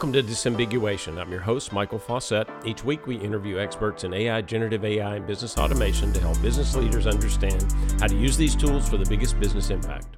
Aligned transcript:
Welcome 0.00 0.14
to 0.14 0.22
Disambiguation. 0.22 1.20
I'm 1.20 1.30
your 1.30 1.42
host, 1.42 1.74
Michael 1.74 1.98
Fawcett. 1.98 2.48
Each 2.64 2.82
week, 2.82 3.06
we 3.06 3.16
interview 3.16 3.58
experts 3.58 4.02
in 4.02 4.14
AI, 4.14 4.40
generative 4.40 4.82
AI, 4.82 5.16
and 5.16 5.26
business 5.26 5.58
automation 5.58 6.10
to 6.14 6.20
help 6.22 6.40
business 6.40 6.74
leaders 6.74 7.06
understand 7.06 7.70
how 8.00 8.06
to 8.06 8.16
use 8.16 8.34
these 8.34 8.56
tools 8.56 8.88
for 8.88 8.96
the 8.96 9.04
biggest 9.04 9.38
business 9.38 9.68
impact. 9.68 10.16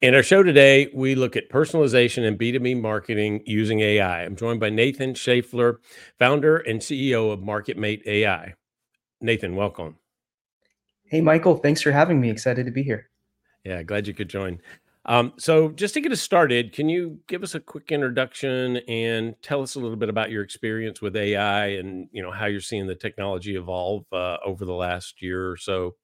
In 0.00 0.14
our 0.14 0.22
show 0.22 0.42
today, 0.42 0.90
we 0.94 1.14
look 1.14 1.36
at 1.36 1.50
personalization 1.50 2.26
and 2.26 2.38
B2B 2.38 2.80
marketing 2.80 3.42
using 3.44 3.80
AI. 3.80 4.24
I'm 4.24 4.36
joined 4.36 4.58
by 4.60 4.70
Nathan 4.70 5.12
Schlaffer, 5.12 5.80
founder 6.18 6.56
and 6.56 6.80
CEO 6.80 7.30
of 7.30 7.40
MarketMate 7.40 8.06
AI. 8.06 8.54
Nathan, 9.20 9.54
welcome. 9.54 9.98
Hey, 11.04 11.20
Michael. 11.20 11.58
Thanks 11.58 11.82
for 11.82 11.92
having 11.92 12.22
me. 12.22 12.30
Excited 12.30 12.64
to 12.64 12.72
be 12.72 12.82
here. 12.82 13.10
Yeah, 13.66 13.82
glad 13.82 14.06
you 14.06 14.14
could 14.14 14.30
join. 14.30 14.62
Um, 15.06 15.32
so, 15.38 15.70
just 15.70 15.94
to 15.94 16.00
get 16.00 16.12
us 16.12 16.20
started, 16.20 16.72
can 16.74 16.88
you 16.88 17.20
give 17.26 17.42
us 17.42 17.54
a 17.54 17.60
quick 17.60 17.90
introduction 17.90 18.76
and 18.88 19.34
tell 19.42 19.62
us 19.62 19.74
a 19.74 19.80
little 19.80 19.96
bit 19.96 20.10
about 20.10 20.30
your 20.30 20.42
experience 20.42 21.00
with 21.00 21.16
AI 21.16 21.68
and 21.68 22.08
you 22.12 22.22
know 22.22 22.30
how 22.30 22.46
you're 22.46 22.60
seeing 22.60 22.86
the 22.86 22.94
technology 22.94 23.56
evolve 23.56 24.04
uh, 24.12 24.36
over 24.44 24.66
the 24.66 24.74
last 24.74 25.22
year 25.22 25.50
or 25.50 25.56
so? 25.56 25.94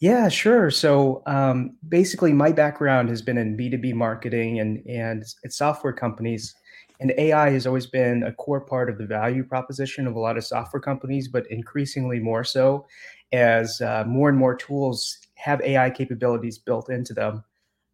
Yeah, 0.00 0.28
sure. 0.28 0.70
So 0.70 1.22
um, 1.26 1.76
basically, 1.88 2.32
my 2.32 2.52
background 2.52 3.08
has 3.10 3.22
been 3.22 3.36
in 3.38 3.56
B2B 3.56 3.94
marketing 3.94 4.60
and 4.60 4.82
and 4.86 5.24
software 5.48 5.92
companies, 5.92 6.54
and 7.00 7.12
AI 7.18 7.50
has 7.50 7.66
always 7.66 7.86
been 7.86 8.22
a 8.22 8.32
core 8.32 8.62
part 8.62 8.88
of 8.88 8.98
the 8.98 9.06
value 9.06 9.44
proposition 9.44 10.06
of 10.06 10.16
a 10.16 10.18
lot 10.18 10.36
of 10.38 10.44
software 10.44 10.80
companies, 10.80 11.28
but 11.28 11.46
increasingly 11.50 12.18
more 12.18 12.44
so 12.44 12.86
as 13.32 13.80
uh, 13.80 14.04
more 14.06 14.28
and 14.28 14.38
more 14.38 14.54
tools 14.56 15.18
have 15.34 15.60
AI 15.60 15.90
capabilities 15.90 16.58
built 16.58 16.90
into 16.90 17.14
them. 17.14 17.44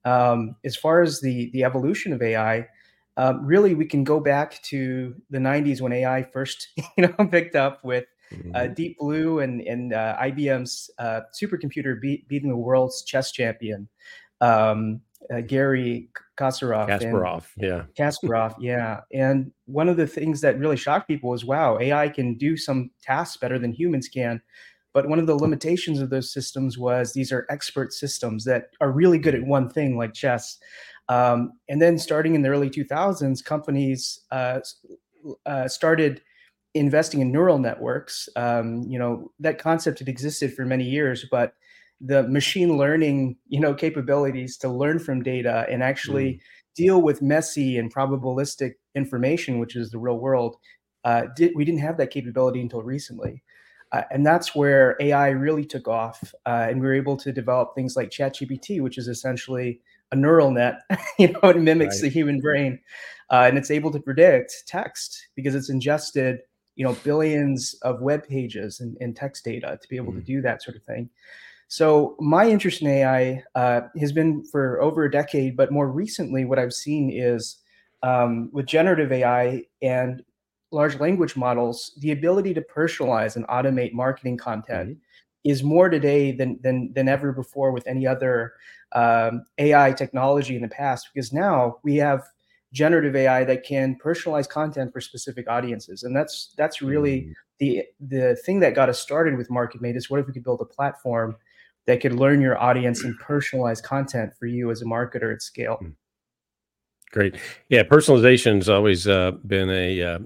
Um, 0.06 0.56
as 0.64 0.76
far 0.76 1.02
as 1.02 1.20
the 1.20 1.50
the 1.50 1.64
evolution 1.64 2.12
of 2.12 2.22
AI, 2.22 2.66
um, 3.16 3.44
really 3.44 3.74
we 3.74 3.84
can 3.84 4.04
go 4.04 4.20
back 4.20 4.62
to 4.62 5.14
the 5.30 5.38
90s 5.38 5.80
when 5.80 5.92
AI 5.92 6.22
first 6.22 6.68
you 6.96 7.06
know 7.06 7.26
picked 7.30 7.56
up 7.56 7.84
with 7.84 8.06
uh, 8.54 8.66
hmm 8.66 8.72
Deep 8.72 8.98
Blue 8.98 9.40
and 9.40 9.60
and 9.60 9.92
uh, 9.92 10.16
IBM's 10.20 10.90
uh, 10.98 11.20
supercomputer 11.38 12.00
beat, 12.00 12.26
beating 12.28 12.48
the 12.48 12.56
world's 12.56 13.02
chess 13.04 13.32
champion 13.32 13.88
um, 14.40 15.00
uh, 15.32 15.40
Gary 15.40 16.08
Kasparov 16.38 16.88
Kasparov, 16.88 17.44
yeah. 17.56 17.84
Kasparov. 17.98 18.56
Yeah, 18.60 19.00
and 19.12 19.52
one 19.66 19.88
of 19.88 19.96
the 19.96 20.06
things 20.06 20.40
that 20.42 20.58
really 20.58 20.76
shocked 20.76 21.08
people 21.08 21.30
was, 21.30 21.44
wow, 21.44 21.78
AI 21.78 22.08
can 22.08 22.34
do 22.34 22.56
some 22.56 22.90
tasks 23.02 23.36
better 23.36 23.58
than 23.58 23.72
humans 23.72 24.08
can. 24.08 24.40
But 24.96 25.10
one 25.10 25.18
of 25.18 25.26
the 25.26 25.34
limitations 25.36 26.00
of 26.00 26.08
those 26.08 26.32
systems 26.32 26.78
was 26.78 27.12
these 27.12 27.30
are 27.30 27.46
expert 27.50 27.92
systems 27.92 28.44
that 28.44 28.70
are 28.80 28.90
really 28.90 29.18
good 29.18 29.34
at 29.34 29.42
one 29.42 29.68
thing, 29.68 29.98
like 29.98 30.14
chess. 30.14 30.56
Um, 31.10 31.52
and 31.68 31.82
then 31.82 31.98
starting 31.98 32.34
in 32.34 32.40
the 32.40 32.48
early 32.48 32.70
2000s, 32.70 33.44
companies 33.44 34.20
uh, 34.30 34.60
uh, 35.44 35.68
started 35.68 36.22
investing 36.72 37.20
in 37.20 37.30
neural 37.30 37.58
networks. 37.58 38.26
Um, 38.36 38.84
you 38.88 38.98
know, 38.98 39.30
that 39.38 39.58
concept 39.58 39.98
had 39.98 40.08
existed 40.08 40.54
for 40.54 40.64
many 40.64 40.84
years, 40.84 41.26
but 41.30 41.52
the 42.00 42.22
machine 42.22 42.78
learning, 42.78 43.36
you 43.48 43.60
know, 43.60 43.74
capabilities 43.74 44.56
to 44.56 44.68
learn 44.70 44.98
from 44.98 45.22
data 45.22 45.66
and 45.68 45.82
Mm, 46.06 46.38
actually 46.38 46.40
deal 46.74 47.02
with 47.02 47.20
messy 47.20 47.76
and 47.76 47.94
probabilistic 47.94 48.76
information, 48.94 49.58
which 49.58 49.76
is 49.76 49.90
the 49.90 49.98
real 49.98 50.18
world, 50.18 50.56
uh, 51.04 51.24
did, 51.36 51.52
we 51.54 51.66
didn't 51.66 51.80
have 51.80 51.98
that 51.98 52.10
capability 52.10 52.62
until 52.62 52.82
recently. 52.82 53.42
Uh, 53.92 54.02
and 54.10 54.26
that's 54.26 54.54
where 54.54 54.96
AI 55.00 55.28
really 55.30 55.64
took 55.64 55.88
off. 55.88 56.34
Uh, 56.44 56.66
and 56.68 56.80
we 56.80 56.86
were 56.86 56.94
able 56.94 57.16
to 57.16 57.32
develop 57.32 57.74
things 57.74 57.96
like 57.96 58.10
ChatGPT, 58.10 58.80
which 58.80 58.98
is 58.98 59.08
essentially 59.08 59.80
a 60.12 60.16
neural 60.16 60.50
net. 60.50 60.80
you 61.18 61.32
know, 61.32 61.40
it 61.50 61.58
mimics 61.58 61.96
right. 61.96 62.02
the 62.02 62.08
human 62.08 62.40
brain, 62.40 62.78
uh, 63.30 63.44
and 63.48 63.58
it's 63.58 63.70
able 63.70 63.90
to 63.92 64.00
predict 64.00 64.64
text 64.66 65.28
because 65.34 65.54
it's 65.54 65.70
ingested, 65.70 66.40
you 66.74 66.84
know, 66.84 66.94
billions 67.04 67.74
of 67.82 68.00
web 68.00 68.26
pages 68.26 68.80
and, 68.80 68.96
and 69.00 69.16
text 69.16 69.44
data 69.44 69.78
to 69.80 69.88
be 69.88 69.96
able 69.96 70.12
to 70.12 70.18
Mm, 70.20 70.26
do 70.26 70.42
that 70.42 70.62
sort 70.62 70.76
of 70.76 70.82
thing. 70.82 71.10
So 71.68 72.16
my 72.20 72.48
interest 72.48 72.80
in 72.82 72.88
AI 72.88 73.42
uh, 73.54 73.82
has 73.98 74.12
been 74.12 74.44
for 74.44 74.80
over 74.80 75.04
a 75.04 75.10
decade, 75.10 75.56
but 75.56 75.72
more 75.72 75.90
recently, 75.90 76.44
what 76.44 76.58
I've 76.58 76.72
seen 76.72 77.10
is 77.12 77.56
um, 78.02 78.50
with 78.52 78.66
generative 78.66 79.10
AI 79.10 79.64
and 79.82 80.22
large 80.70 80.98
language 80.98 81.36
models, 81.36 81.92
the 81.98 82.12
ability 82.12 82.54
to 82.54 82.60
personalize 82.60 83.36
and 83.36 83.46
automate 83.48 83.92
marketing 83.92 84.36
content 84.36 84.90
mhm, 84.90 84.96
is 85.44 85.62
more 85.62 85.88
today 85.88 86.32
than 86.32 86.58
than 86.62 86.92
than 86.92 87.08
ever 87.08 87.32
before 87.32 87.72
with 87.72 87.86
any 87.86 88.06
other 88.06 88.54
um, 88.92 89.44
AI 89.58 89.92
technology 89.92 90.56
in 90.56 90.62
the 90.62 90.68
past. 90.68 91.08
Because 91.12 91.32
now 91.32 91.76
we 91.82 91.96
have 91.96 92.24
generative 92.72 93.14
AI 93.14 93.44
that 93.44 93.64
can 93.64 93.96
personalize 94.04 94.48
content 94.48 94.92
for 94.92 95.00
specific 95.00 95.48
audiences, 95.48 96.02
and 96.02 96.16
that's 96.16 96.52
that's 96.56 96.82
really 96.82 97.22
mm. 97.22 97.32
the 97.58 97.84
the 98.00 98.36
thing 98.44 98.60
that 98.60 98.74
got 98.74 98.88
us 98.88 98.98
started 98.98 99.36
with 99.36 99.48
MarketMate 99.48 99.96
is 99.96 100.10
what 100.10 100.20
if 100.20 100.26
we 100.26 100.32
could 100.32 100.44
build 100.44 100.60
a 100.60 100.66
platform 100.66 101.36
that 101.86 102.00
could 102.00 102.12
learn 102.14 102.40
your 102.40 102.60
audience 102.60 103.04
and 103.04 103.16
personalize 103.20 103.80
content 103.80 104.32
for 104.36 104.46
you 104.46 104.72
as 104.72 104.82
a 104.82 104.84
marketer 104.84 105.32
at 105.32 105.40
scale. 105.40 105.78
mm. 105.82 105.94
Great. 107.12 107.36
Yeah, 107.68 107.82
personalization's 107.84 108.68
always 108.68 109.06
uh, 109.06 109.30
been 109.46 109.70
a 109.70 110.02
uh, 110.02 110.18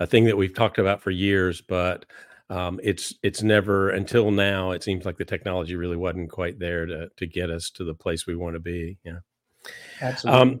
a 0.00 0.06
thing 0.06 0.24
that 0.24 0.36
we've 0.36 0.54
talked 0.54 0.78
about 0.78 1.02
for 1.02 1.10
years, 1.10 1.60
but 1.60 2.04
um, 2.48 2.78
it's 2.82 3.14
it's 3.22 3.42
never 3.42 3.90
until 3.90 4.30
now. 4.30 4.70
It 4.72 4.82
seems 4.82 5.04
like 5.04 5.18
the 5.18 5.24
technology 5.24 5.74
really 5.74 5.96
wasn't 5.96 6.30
quite 6.30 6.58
there 6.58 6.86
to 6.86 7.08
to 7.16 7.26
get 7.26 7.50
us 7.50 7.70
to 7.70 7.84
the 7.84 7.94
place 7.94 8.26
we 8.26 8.36
want 8.36 8.54
to 8.54 8.60
be. 8.60 8.98
Yeah. 9.04 9.18
Um, 10.24 10.60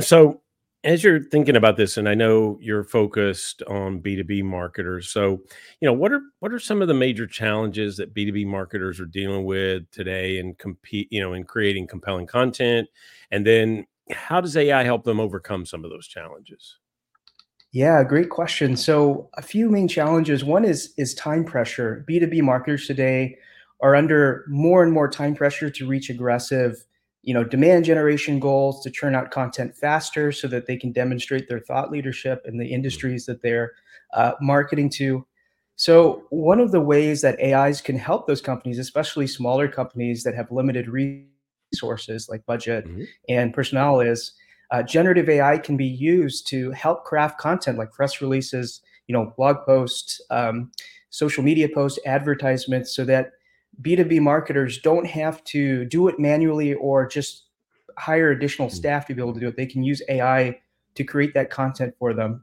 s- 0.00 0.06
so 0.08 0.42
as 0.84 1.02
you're 1.02 1.22
thinking 1.22 1.56
about 1.56 1.78
this, 1.78 1.96
and 1.96 2.06
I 2.06 2.14
know 2.14 2.58
you're 2.60 2.84
focused 2.84 3.62
on 3.62 4.00
B2B 4.00 4.44
marketers, 4.44 5.08
so 5.08 5.40
you 5.80 5.88
know 5.88 5.94
what 5.94 6.12
are 6.12 6.20
what 6.40 6.52
are 6.52 6.58
some 6.58 6.82
of 6.82 6.88
the 6.88 6.94
major 6.94 7.26
challenges 7.26 7.96
that 7.96 8.14
B2B 8.14 8.46
marketers 8.46 9.00
are 9.00 9.06
dealing 9.06 9.44
with 9.44 9.90
today 9.90 10.38
and 10.38 10.58
compete, 10.58 11.08
you 11.10 11.20
know, 11.20 11.32
in 11.32 11.44
creating 11.44 11.86
compelling 11.86 12.26
content, 12.26 12.88
and 13.30 13.46
then 13.46 13.86
how 14.12 14.42
does 14.42 14.56
AI 14.56 14.84
help 14.84 15.04
them 15.04 15.20
overcome 15.20 15.64
some 15.64 15.84
of 15.84 15.90
those 15.90 16.06
challenges? 16.06 16.78
Yeah, 17.74 18.04
great 18.04 18.30
question. 18.30 18.76
So 18.76 19.28
a 19.34 19.42
few 19.42 19.68
main 19.68 19.88
challenges. 19.88 20.44
One 20.44 20.64
is 20.64 20.94
is 20.96 21.12
time 21.14 21.44
pressure. 21.44 22.04
B2B 22.08 22.40
marketers 22.40 22.86
today 22.86 23.36
are 23.80 23.96
under 23.96 24.44
more 24.48 24.84
and 24.84 24.92
more 24.92 25.10
time 25.10 25.34
pressure 25.34 25.68
to 25.70 25.86
reach 25.88 26.08
aggressive, 26.08 26.84
you 27.22 27.34
know, 27.34 27.42
demand 27.42 27.84
generation 27.84 28.38
goals, 28.38 28.80
to 28.84 28.92
churn 28.92 29.16
out 29.16 29.32
content 29.32 29.76
faster 29.76 30.30
so 30.30 30.46
that 30.46 30.66
they 30.66 30.76
can 30.76 30.92
demonstrate 30.92 31.48
their 31.48 31.58
thought 31.58 31.90
leadership 31.90 32.42
in 32.46 32.58
the 32.58 32.66
industries 32.72 33.26
that 33.26 33.42
they're 33.42 33.72
uh, 34.12 34.34
marketing 34.40 34.88
to. 34.90 35.26
So 35.74 36.26
one 36.30 36.60
of 36.60 36.70
the 36.70 36.80
ways 36.80 37.22
that 37.22 37.40
AIs 37.40 37.80
can 37.80 37.98
help 37.98 38.28
those 38.28 38.40
companies, 38.40 38.78
especially 38.78 39.26
smaller 39.26 39.66
companies 39.66 40.22
that 40.22 40.36
have 40.36 40.52
limited 40.52 40.86
resources 40.86 42.28
like 42.28 42.46
budget 42.46 42.86
mhm, 42.86 43.08
and 43.28 43.52
personnel, 43.52 43.98
is 43.98 44.34
uh, 44.70 44.82
generative 44.82 45.28
AI 45.28 45.58
can 45.58 45.76
be 45.76 45.86
used 45.86 46.46
to 46.48 46.70
help 46.72 47.04
craft 47.04 47.38
content 47.38 47.78
like 47.78 47.92
press 47.92 48.20
releases, 48.20 48.80
you 49.06 49.12
know, 49.12 49.32
blog 49.36 49.64
posts, 49.64 50.20
um, 50.30 50.70
social 51.10 51.44
media 51.44 51.68
posts, 51.68 51.98
advertisements, 52.06 52.94
so 52.94 53.04
that 53.04 53.32
B2B 53.82 54.20
marketers 54.20 54.78
don't 54.78 55.06
have 55.06 55.42
to 55.44 55.84
do 55.86 56.08
it 56.08 56.18
manually 56.18 56.74
or 56.74 57.06
just 57.06 57.44
hire 57.98 58.30
additional 58.30 58.68
mm, 58.68 58.72
staff 58.72 59.06
to 59.06 59.14
be 59.14 59.22
able 59.22 59.34
to 59.34 59.40
do 59.40 59.48
it. 59.48 59.56
They 59.56 59.66
can 59.66 59.82
use 59.82 60.02
AI 60.08 60.58
to 60.94 61.04
create 61.04 61.34
that 61.34 61.50
content 61.50 61.94
for 61.98 62.14
them. 62.14 62.42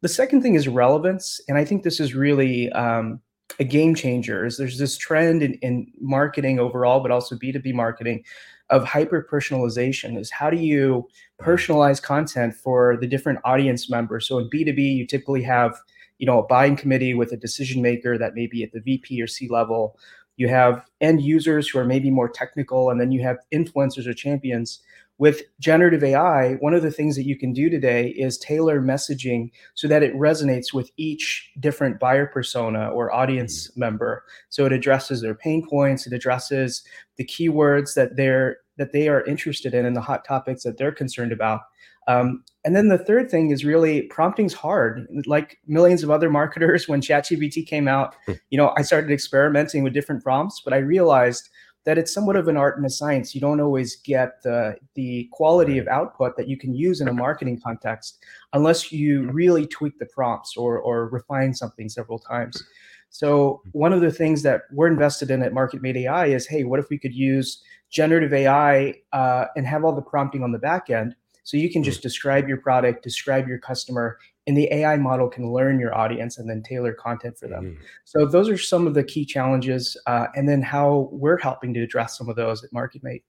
The 0.00 0.08
second 0.08 0.42
thing 0.42 0.54
is 0.54 0.68
relevance, 0.68 1.40
and 1.48 1.58
I 1.58 1.64
think 1.64 1.82
this 1.82 2.00
is 2.00 2.14
really 2.14 2.70
um, 2.72 3.20
a 3.58 3.64
game 3.64 3.94
changer. 3.94 4.46
Is 4.46 4.56
there's 4.56 4.78
this 4.78 4.96
trend 4.96 5.42
in, 5.42 5.54
in 5.54 5.92
marketing 6.00 6.58
overall, 6.58 7.00
but 7.00 7.10
also 7.10 7.36
B2B 7.36 7.74
marketing 7.74 8.24
of 8.70 8.84
hyper 8.84 9.26
personalization. 9.30 10.18
Is 10.18 10.30
how 10.30 10.48
do 10.50 10.56
you 10.56 11.08
personalize 11.40 12.02
content 12.02 12.54
for 12.54 12.96
the 13.00 13.06
different 13.06 13.40
audience 13.44 13.90
members? 13.90 14.26
So 14.26 14.38
in 14.38 14.48
B2B, 14.48 14.96
you 14.96 15.06
typically 15.06 15.42
have 15.42 15.78
you 16.18 16.26
know 16.26 16.38
a 16.38 16.46
buying 16.46 16.76
committee 16.76 17.14
with 17.14 17.32
a 17.32 17.36
decision 17.36 17.82
maker 17.82 18.16
that 18.16 18.34
may 18.34 18.46
be 18.46 18.62
at 18.62 18.72
the 18.72 18.80
VP 18.80 19.20
or 19.20 19.26
C 19.26 19.48
level. 19.48 19.98
You 20.36 20.48
have 20.48 20.86
end 21.00 21.20
users 21.20 21.68
who 21.68 21.78
are 21.78 21.84
maybe 21.84 22.10
more 22.10 22.28
technical, 22.28 22.90
and 22.90 23.00
then 23.00 23.12
you 23.12 23.22
have 23.22 23.38
influencers 23.52 24.06
or 24.06 24.14
champions 24.14 24.80
with 25.20 25.42
generative 25.60 26.02
AI, 26.02 26.54
one 26.54 26.72
of 26.72 26.80
the 26.80 26.90
things 26.90 27.14
that 27.14 27.26
you 27.26 27.36
can 27.36 27.52
do 27.52 27.68
today 27.68 28.08
is 28.08 28.38
tailor 28.38 28.80
messaging 28.80 29.50
so 29.74 29.86
that 29.86 30.02
it 30.02 30.14
resonates 30.14 30.72
with 30.72 30.90
each 30.96 31.50
different 31.60 32.00
buyer 32.00 32.26
persona 32.26 32.88
or 32.88 33.14
audience 33.14 33.70
member. 33.76 34.24
So 34.48 34.64
it 34.64 34.72
addresses 34.72 35.20
their 35.20 35.34
pain 35.34 35.68
points, 35.68 36.06
it 36.06 36.14
addresses 36.14 36.82
the 37.18 37.26
keywords 37.26 37.94
that 37.94 38.16
they're 38.16 38.56
that 38.78 38.92
they 38.92 39.08
are 39.08 39.22
interested 39.26 39.74
in 39.74 39.84
and 39.84 39.94
the 39.94 40.00
hot 40.00 40.24
topics 40.24 40.62
that 40.62 40.78
they're 40.78 40.90
concerned 40.90 41.32
about. 41.32 41.60
Um, 42.08 42.42
and 42.64 42.74
then 42.74 42.88
the 42.88 42.96
third 42.96 43.30
thing 43.30 43.50
is 43.50 43.62
really 43.62 44.08
prompting's 44.08 44.54
hard. 44.54 45.06
Like 45.26 45.58
millions 45.66 46.02
of 46.02 46.10
other 46.10 46.30
marketers, 46.40 46.88
when 46.88 47.02
ChatGPT 47.02 47.66
came 47.66 47.88
out, 47.88 48.14
you 48.48 48.56
know, 48.56 48.72
I 48.78 48.82
started 48.82 49.10
experimenting 49.10 49.84
with 49.84 49.92
different 49.92 50.24
prompts, 50.24 50.62
but 50.64 50.72
I 50.72 50.78
realized 50.78 51.50
that 51.84 51.98
it's 51.98 52.12
somewhat 52.12 52.36
of 52.36 52.48
an 52.48 52.56
art 52.56 52.76
and 52.76 52.86
a 52.86 52.90
science. 52.90 53.34
You 53.34 53.40
don't 53.40 53.60
always 53.60 53.96
get 53.96 54.42
the 54.42 54.76
the 54.94 55.28
quality 55.32 55.78
of 55.78 55.88
output 55.88 56.36
that 56.36 56.48
you 56.48 56.58
can 56.58 56.74
use 56.74 57.00
in 57.00 57.08
a 57.08 57.12
marketing 57.12 57.60
context 57.62 58.24
unless 58.52 58.92
you 58.92 59.30
really 59.30 59.66
tweak 59.66 59.98
the 59.98 60.06
prompts 60.06 60.56
or 60.56 60.78
or 60.78 61.08
refine 61.08 61.54
something 61.54 61.88
several 61.88 62.18
times. 62.18 62.62
So 63.10 63.62
one 63.72 63.92
of 63.92 64.00
the 64.00 64.12
things 64.12 64.42
that 64.42 64.62
we're 64.70 64.86
invested 64.86 65.30
in 65.30 65.42
at 65.42 65.52
MarketMate 65.52 65.96
AI 65.96 66.26
is, 66.26 66.46
hey, 66.46 66.62
what 66.62 66.78
if 66.78 66.88
we 66.90 66.98
could 66.98 67.14
use 67.14 67.62
generative 67.90 68.32
AI 68.32 68.94
uh, 69.12 69.46
and 69.56 69.66
have 69.66 69.84
all 69.84 69.92
the 69.92 70.02
prompting 70.02 70.44
on 70.44 70.52
the 70.52 70.58
back 70.58 70.90
end, 70.90 71.16
so 71.42 71.56
you 71.56 71.70
can 71.70 71.82
just 71.82 72.02
describe 72.02 72.46
your 72.46 72.58
product, 72.58 73.02
describe 73.02 73.48
your 73.48 73.58
customer, 73.58 74.18
and 74.46 74.56
the 74.56 74.72
AI 74.72 74.96
model 74.96 75.28
can 75.28 75.52
learn 75.52 75.78
your 75.78 75.94
audience 75.94 76.38
and 76.38 76.48
then 76.48 76.62
tailor 76.62 76.92
content 76.92 77.38
for 77.38 77.48
them. 77.48 77.64
Mm-hmm. 77.64 77.82
So 78.04 78.26
those 78.26 78.48
are 78.48 78.58
some 78.58 78.86
of 78.86 78.94
the 78.94 79.04
key 79.04 79.24
challenges, 79.24 79.96
uh, 80.06 80.26
and 80.34 80.48
then 80.48 80.62
how 80.62 81.08
we're 81.12 81.38
helping 81.38 81.74
to 81.74 81.82
address 81.82 82.16
some 82.16 82.28
of 82.28 82.36
those 82.36 82.64
at 82.64 82.72
MarketMate. 82.72 83.22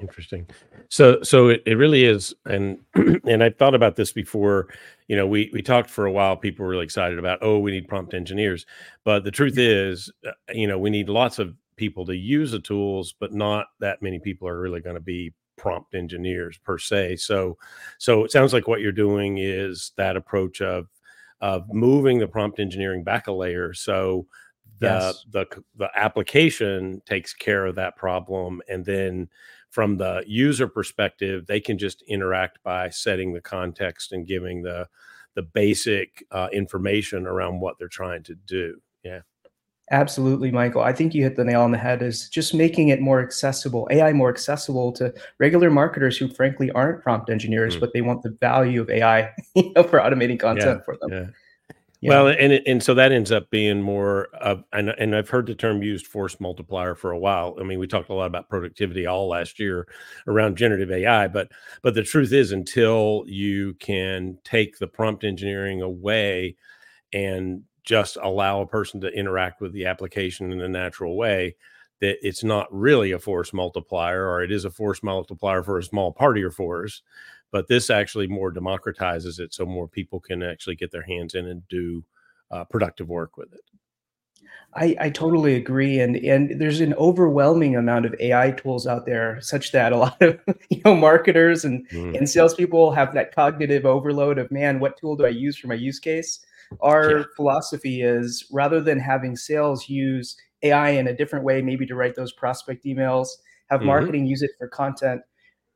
Interesting. 0.00 0.46
So 0.90 1.22
so 1.22 1.48
it, 1.48 1.62
it 1.66 1.74
really 1.74 2.04
is, 2.04 2.34
and 2.46 2.78
and 2.94 3.42
I 3.42 3.50
thought 3.50 3.74
about 3.74 3.96
this 3.96 4.12
before. 4.12 4.68
You 5.08 5.16
know, 5.16 5.26
we 5.26 5.50
we 5.52 5.62
talked 5.62 5.90
for 5.90 6.06
a 6.06 6.12
while. 6.12 6.36
People 6.36 6.64
were 6.64 6.70
really 6.70 6.84
excited 6.84 7.18
about, 7.18 7.38
oh, 7.40 7.58
we 7.58 7.70
need 7.70 7.88
prompt 7.88 8.14
engineers, 8.14 8.66
but 9.04 9.24
the 9.24 9.30
truth 9.30 9.56
is, 9.56 10.12
uh, 10.26 10.32
you 10.52 10.66
know, 10.66 10.78
we 10.78 10.90
need 10.90 11.08
lots 11.08 11.38
of 11.38 11.54
people 11.76 12.04
to 12.06 12.16
use 12.16 12.52
the 12.52 12.58
tools, 12.58 13.14
but 13.18 13.32
not 13.32 13.66
that 13.80 14.02
many 14.02 14.18
people 14.18 14.46
are 14.46 14.60
really 14.60 14.80
going 14.80 14.96
to 14.96 15.00
be 15.00 15.32
prompt 15.58 15.94
engineers 15.94 16.58
per 16.64 16.78
se. 16.78 17.16
So 17.16 17.58
so 17.98 18.24
it 18.24 18.32
sounds 18.32 18.52
like 18.52 18.68
what 18.68 18.80
you're 18.80 18.92
doing 18.92 19.38
is 19.38 19.92
that 19.96 20.16
approach 20.16 20.60
of 20.60 20.88
of 21.40 21.72
moving 21.72 22.18
the 22.18 22.28
prompt 22.28 22.58
engineering 22.58 23.04
back 23.04 23.26
a 23.26 23.32
layer. 23.32 23.74
So 23.74 24.26
the 24.80 24.86
yes. 24.86 25.24
the 25.30 25.46
the 25.76 25.90
application 25.94 27.02
takes 27.04 27.34
care 27.34 27.66
of 27.66 27.74
that 27.74 27.96
problem 27.96 28.60
and 28.68 28.84
then 28.84 29.28
from 29.70 29.96
the 29.96 30.22
user 30.26 30.68
perspective 30.68 31.46
they 31.46 31.60
can 31.60 31.76
just 31.78 32.02
interact 32.02 32.62
by 32.62 32.88
setting 32.88 33.32
the 33.32 33.40
context 33.40 34.12
and 34.12 34.26
giving 34.26 34.62
the 34.62 34.86
the 35.34 35.42
basic 35.42 36.24
uh, 36.32 36.48
information 36.52 37.26
around 37.26 37.60
what 37.60 37.76
they're 37.78 37.88
trying 37.88 38.22
to 38.22 38.34
do 38.46 38.80
yeah 39.02 39.20
Absolutely, 39.90 40.50
Michael. 40.50 40.82
I 40.82 40.92
think 40.92 41.14
you 41.14 41.22
hit 41.22 41.36
the 41.36 41.44
nail 41.44 41.62
on 41.62 41.70
the 41.70 41.78
head 41.78 42.02
is 42.02 42.28
just 42.28 42.52
making 42.52 42.88
it 42.88 43.00
more 43.00 43.22
accessible, 43.22 43.88
AI 43.90 44.12
more 44.12 44.28
accessible 44.28 44.92
to 44.92 45.14
regular 45.38 45.70
marketers 45.70 46.16
who 46.16 46.28
frankly 46.28 46.70
aren't 46.72 47.02
prompt 47.02 47.30
engineers, 47.30 47.76
mm. 47.76 47.80
but 47.80 47.92
they 47.94 48.02
want 48.02 48.22
the 48.22 48.30
value 48.40 48.82
of 48.82 48.90
AI 48.90 49.32
you 49.54 49.72
know, 49.74 49.82
for 49.82 49.98
automating 49.98 50.38
content 50.38 50.80
yeah, 50.80 50.84
for 50.84 50.96
them. 51.00 51.10
Yeah. 51.10 51.26
Yeah. 52.00 52.10
Well, 52.10 52.28
and 52.28 52.52
and 52.52 52.80
so 52.80 52.94
that 52.94 53.10
ends 53.10 53.32
up 53.32 53.50
being 53.50 53.82
more 53.82 54.28
of, 54.34 54.62
and 54.72 54.90
and 54.90 55.16
I've 55.16 55.28
heard 55.28 55.46
the 55.46 55.54
term 55.56 55.82
used 55.82 56.06
force 56.06 56.38
multiplier 56.38 56.94
for 56.94 57.10
a 57.10 57.18
while. 57.18 57.56
I 57.60 57.64
mean, 57.64 57.80
we 57.80 57.88
talked 57.88 58.08
a 58.08 58.14
lot 58.14 58.26
about 58.26 58.48
productivity 58.48 59.06
all 59.06 59.26
last 59.26 59.58
year 59.58 59.88
around 60.28 60.56
generative 60.56 60.92
AI, 60.92 61.26
but 61.26 61.50
but 61.82 61.94
the 61.94 62.04
truth 62.04 62.32
is, 62.32 62.52
until 62.52 63.24
you 63.26 63.74
can 63.80 64.38
take 64.44 64.78
the 64.78 64.86
prompt 64.86 65.24
engineering 65.24 65.82
away 65.82 66.54
and 67.12 67.62
just 67.88 68.18
allow 68.22 68.60
a 68.60 68.66
person 68.66 69.00
to 69.00 69.08
interact 69.08 69.60
with 69.60 69.72
the 69.72 69.86
application 69.86 70.52
in 70.52 70.60
a 70.60 70.68
natural 70.68 71.16
way, 71.16 71.56
that 72.00 72.18
it's 72.26 72.44
not 72.44 72.66
really 72.70 73.12
a 73.12 73.18
force 73.18 73.52
multiplier, 73.52 74.28
or 74.28 74.42
it 74.42 74.52
is 74.52 74.64
a 74.64 74.70
force 74.70 75.02
multiplier 75.02 75.62
for 75.62 75.78
a 75.78 75.82
small 75.82 76.12
part 76.12 76.36
of 76.36 76.40
your 76.40 76.50
force 76.50 77.02
but 77.50 77.68
this 77.68 77.90
actually 77.90 78.26
more 78.26 78.52
democratizes 78.52 79.40
it 79.40 79.54
so 79.54 79.64
more 79.64 79.88
people 79.88 80.20
can 80.20 80.42
actually 80.42 80.76
get 80.76 80.90
their 80.90 81.02
hands 81.02 81.34
in 81.34 81.46
and 81.46 81.66
do 81.68 82.04
uh, 82.50 82.64
productive 82.64 83.08
work 83.08 83.36
with 83.36 83.52
it 83.52 83.62
I, 84.74 84.96
I 85.00 85.10
totally 85.10 85.54
agree, 85.56 85.98
and 85.98 86.16
and 86.16 86.60
there's 86.60 86.80
an 86.80 86.92
overwhelming 86.94 87.74
amount 87.74 88.04
of 88.04 88.14
AI 88.20 88.50
tools 88.50 88.86
out 88.86 89.06
there, 89.06 89.40
such 89.40 89.72
that 89.72 89.92
a 89.92 89.96
lot 89.96 90.20
of 90.20 90.38
you 90.68 90.82
know 90.84 90.94
marketers 90.94 91.64
and 91.64 91.88
mm. 91.88 92.16
and 92.16 92.28
salespeople 92.28 92.92
have 92.92 93.14
that 93.14 93.34
cognitive 93.34 93.86
overload 93.86 94.38
of 94.38 94.50
man, 94.50 94.78
what 94.78 94.98
tool 94.98 95.16
do 95.16 95.24
I 95.24 95.30
use 95.30 95.56
for 95.56 95.68
my 95.68 95.74
use 95.74 95.98
case? 95.98 96.40
Our 96.80 97.18
yeah. 97.18 97.24
philosophy 97.36 98.02
is 98.02 98.46
rather 98.52 98.80
than 98.80 98.98
having 98.98 99.36
sales 99.36 99.88
use 99.88 100.36
AI 100.62 100.90
in 100.90 101.08
a 101.08 101.16
different 101.16 101.44
way, 101.44 101.62
maybe 101.62 101.86
to 101.86 101.94
write 101.94 102.14
those 102.14 102.32
prospect 102.32 102.84
emails, 102.84 103.28
have 103.70 103.80
mm-hmm. 103.80 103.88
marketing 103.88 104.26
use 104.26 104.42
it 104.42 104.50
for 104.58 104.68
content 104.68 105.22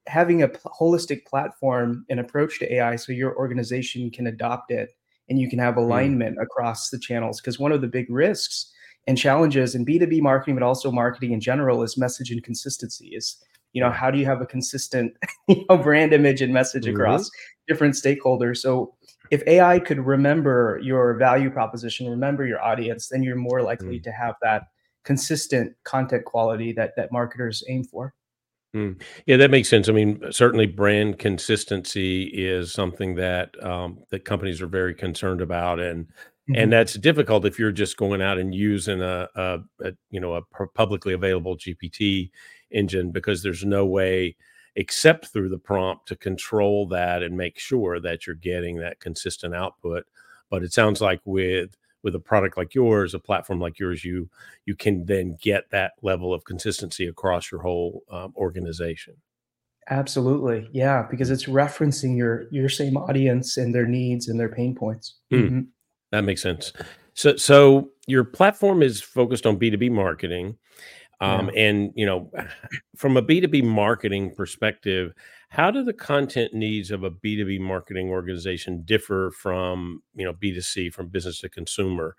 having 0.07 0.43
a 0.43 0.49
holistic 0.49 1.25
platform 1.27 2.05
and 2.09 2.19
approach 2.19 2.59
to 2.59 2.75
AI 2.75 2.97
so 2.97 3.13
your 3.13 3.37
organization 3.37 4.11
can 4.11 4.27
adopt 4.27 4.71
it 4.71 4.91
and 5.29 5.39
you 5.39 5.49
can 5.49 5.59
have 5.59 5.75
hmm. 5.75 5.81
alignment 5.81 6.39
mm. 6.39 6.43
across 6.43 6.91
the 6.91 6.99
channels. 6.99 7.41
Because 7.41 7.59
one 7.59 7.73
of 7.73 7.81
the 7.81 7.87
big 7.87 8.11
risks 8.11 8.73
and 9.07 9.17
challenges 9.17 9.75
in 9.75 9.87
B2B 9.87 10.21
marketing, 10.21 10.55
but 10.55 10.63
also 10.63 10.91
marketing 10.91 11.33
in 11.33 11.41
general, 11.41 11.83
is 11.83 11.97
message 11.97 12.31
inconsistency. 12.31 13.09
Is 13.15 13.37
you 13.73 13.81
know 13.81 13.91
how 13.91 14.11
do 14.11 14.19
you 14.19 14.27
have 14.27 14.41
a 14.41 14.47
consistent 14.47 15.17
you 15.49 15.65
know, 15.69 15.79
brand 15.79 16.13
image 16.13 16.43
and 16.43 16.53
message 16.53 16.85
mm-hmm. 16.85 16.97
across 16.97 17.31
different 17.69 17.95
stakeholders? 17.95 18.59
So 18.59 18.95
if 19.33 19.43
AI 19.47 19.79
could 19.79 19.99
remember 19.99 20.79
your 20.83 21.15
value 21.15 21.51
proposition, 21.51 22.07
remember 22.07 22.47
your 22.47 22.63
audience, 22.63 23.09
then 23.09 23.23
you're 23.23 23.35
more 23.35 23.63
likely 23.63 23.99
mm. 23.99 24.03
to 24.03 24.13
have 24.13 24.35
that 24.43 24.65
consistent 25.05 25.75
content 25.85 26.27
quality 26.27 26.71
that 26.73 26.93
that 26.97 27.11
marketers 27.11 27.65
aim 27.67 27.83
for. 27.83 28.15
Mm. 28.77 29.01
Yeah, 29.25 29.39
that 29.39 29.51
makes 29.51 29.71
sense. 29.71 29.89
I 29.89 29.93
mean, 29.93 30.21
certainly 30.31 30.67
brand 30.67 31.19
consistency 31.19 32.25
is 32.25 32.73
something 32.73 33.15
that 33.15 33.51
um, 33.65 34.01
that 34.11 34.27
companies 34.27 34.61
are 34.61 34.67
very 34.67 34.95
concerned 34.95 35.41
about, 35.41 35.81
and 35.81 36.05
mm-hmm. 36.05 36.55
and 36.57 36.71
that's 36.71 36.93
difficult 36.95 37.47
if 37.47 37.59
you're 37.59 37.73
just 37.73 37.97
going 37.97 38.21
out 38.21 38.37
and 38.37 38.55
using 38.55 39.01
a, 39.01 39.29
a, 39.35 39.59
a 39.81 39.93
you 40.11 40.21
know 40.21 40.35
a 40.35 40.67
publicly 40.75 41.15
available 41.15 41.57
GPT 41.57 42.31
engine 42.71 43.11
because 43.13 43.43
there's 43.43 43.65
no 43.65 43.87
way 43.87 44.37
except 44.77 45.27
through 45.27 45.49
the 45.49 45.59
prompt 45.59 46.09
to 46.09 46.17
control 46.17 46.87
that 46.89 47.23
and 47.23 47.37
make 47.37 47.59
sure 47.59 48.01
that 48.01 48.27
you're 48.27 48.37
getting 48.37 48.79
that 48.79 49.01
consistent 49.01 49.55
output. 49.55 50.05
But 50.51 50.63
it 50.63 50.73
sounds 50.73 51.01
like 51.01 51.21
with 51.25 51.77
with 52.03 52.15
a 52.15 52.21
product 52.21 52.57
like 52.57 52.75
yours, 52.75 53.15
a 53.15 53.19
platform 53.19 53.61
like 53.61 53.79
yours, 53.79 54.05
you 54.05 54.29
you 54.67 54.75
can 54.75 55.07
then 55.07 55.37
get 55.41 55.71
that 55.71 55.93
level 56.03 56.35
of 56.35 56.45
consistency 56.45 57.07
across 57.07 57.51
your 57.51 57.63
whole 57.63 58.03
um, 58.11 58.33
organization. 58.37 59.15
Absolutely, 59.91 60.69
yeah, 60.73 61.07
because 61.11 61.31
it's 61.31 61.47
referencing 61.47 62.17
your 62.17 62.47
your 62.51 62.69
same 62.69 62.97
audience 62.97 63.57
and 63.57 63.75
their 63.75 63.87
needs 63.87 64.29
and 64.29 64.39
their 64.39 64.49
pain 64.49 64.75
points. 64.75 65.17
Mm, 65.33 65.43
mm-hmm. 65.43 65.61
That 66.11 66.25
makes 66.25 66.43
sense. 66.43 66.73
So 67.15 67.37
so 67.37 67.91
your 68.07 68.25
platform 68.25 68.83
is 68.83 69.01
focused 69.01 69.47
on 69.47 69.57
B 69.57 69.71
two 69.71 69.79
B 69.79 69.89
marketing, 69.89 70.57
um, 71.23 71.51
yeah. 71.55 71.63
and 71.63 71.93
you 71.95 72.05
know, 72.05 72.31
from 72.97 73.17
a 73.17 73.23
B 73.23 73.41
two 73.41 73.49
B 73.49 73.63
marketing 73.63 74.35
perspective, 74.35 75.15
how 75.49 75.71
do 75.71 75.85
the 75.85 75.93
content 75.93 76.55
needs 76.55 76.91
of 76.91 77.05
a 77.05 77.11
B2B 77.11 77.61
marketing 77.61 78.09
organization 78.09 78.83
differ 78.87 79.31
from, 79.33 80.03
you 80.15 80.25
know, 80.25 80.33
B2C 80.33 80.93
from 80.95 81.09
business 81.09 81.41
to 81.41 81.49
consumer? 81.51 82.17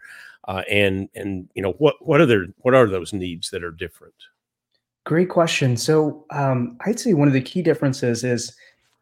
Uh, 0.48 0.62
and 0.70 1.10
and 1.16 1.50
you 1.54 1.62
know 1.62 1.74
what 1.80 1.96
what 2.06 2.22
are 2.22 2.26
their 2.26 2.46
what 2.58 2.74
are 2.74 2.88
those 2.88 3.12
needs 3.14 3.50
that 3.50 3.64
are 3.64 3.72
different? 3.72 4.14
Great 5.06 5.30
question. 5.30 5.76
So 5.76 6.26
um, 6.32 6.78
I'd 6.86 7.00
say 7.00 7.14
one 7.14 7.28
of 7.28 7.34
the 7.34 7.42
key 7.42 7.62
differences 7.62 8.24
is 8.24 8.56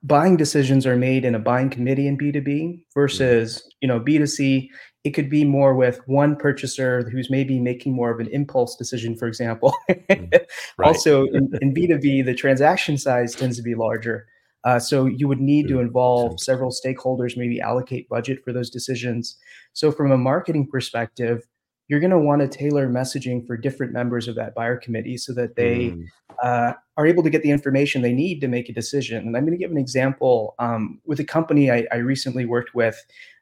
buying 0.04 0.38
decisions 0.38 0.86
are 0.86 0.96
made 0.96 1.26
in 1.26 1.36
a 1.36 1.40
buying 1.40 1.70
committee 1.70 2.08
in 2.08 2.18
B2B 2.18 2.48
mm-hmm. 2.48 2.80
versus, 2.94 3.70
you 3.82 3.88
know, 3.88 4.00
B2C 4.00 4.70
it 5.04 5.12
could 5.12 5.30
be 5.30 5.44
more 5.44 5.74
with 5.74 6.00
one 6.08 6.36
purchaser 6.36 7.10
who's 7.10 7.30
maybe 7.30 7.60
making 7.60 7.94
more 7.94 8.12
of 8.12 8.20
an 8.20 8.28
impulse 8.28 8.76
decision, 8.76 9.16
for 9.16 9.28
example. 9.28 9.74
Mm, 10.10 10.30
right. 10.78 10.88
also, 10.88 11.24
in, 11.34 11.50
in, 11.62 11.74
B2B, 11.74 12.26
the 12.26 12.34
transaction 12.34 12.98
size 12.98 13.34
tends 13.34 13.56
to 13.56 13.64
be 13.64 13.76
larger. 13.76 14.28
Uh, 14.66 14.78
so 14.78 15.06
you 15.06 15.28
would 15.28 15.40
need 15.40 15.70
to 15.70 15.80
involve 15.80 16.40
several 16.40 16.72
stakeholders, 16.72 17.38
maybe 17.38 17.62
allocate 17.62 18.10
budget 18.10 18.44
for 18.44 18.52
those 18.52 18.70
decisions. 18.70 19.38
So 19.72 19.92
from 19.92 20.12
a 20.12 20.18
marketing 20.18 20.68
perspective, 20.68 21.48
you're 21.88 22.00
going 22.00 22.12
to 22.12 22.20
want 22.20 22.42
to 22.42 22.48
tailor 22.48 22.90
messaging 22.90 23.46
for 23.46 23.58
different 23.58 23.94
members 23.94 24.28
of 24.28 24.36
that 24.36 24.54
buyer 24.54 24.78
committee 24.78 25.18
so 25.18 25.34
that 25.34 25.56
they 25.56 25.90
mm. 25.90 26.06
uh, 26.44 26.74
are 26.98 27.08
able 27.08 27.24
to 27.24 27.30
get 27.30 27.42
the 27.42 27.52
information 27.52 28.02
they 28.02 28.14
need 28.14 28.40
to 28.42 28.48
make 28.48 28.70
a 28.70 28.74
decision. 28.74 29.26
And 29.26 29.36
I'm 29.36 29.46
going 29.46 29.58
to 29.58 29.62
give 29.62 29.72
an 29.72 29.78
example 29.78 30.56
um, 30.60 31.00
with 31.06 31.20
a 31.20 31.26
company 31.26 31.72
I, 31.72 31.86
I 31.92 31.98
recently 31.98 32.46
worked 32.46 32.76
with 32.76 33.02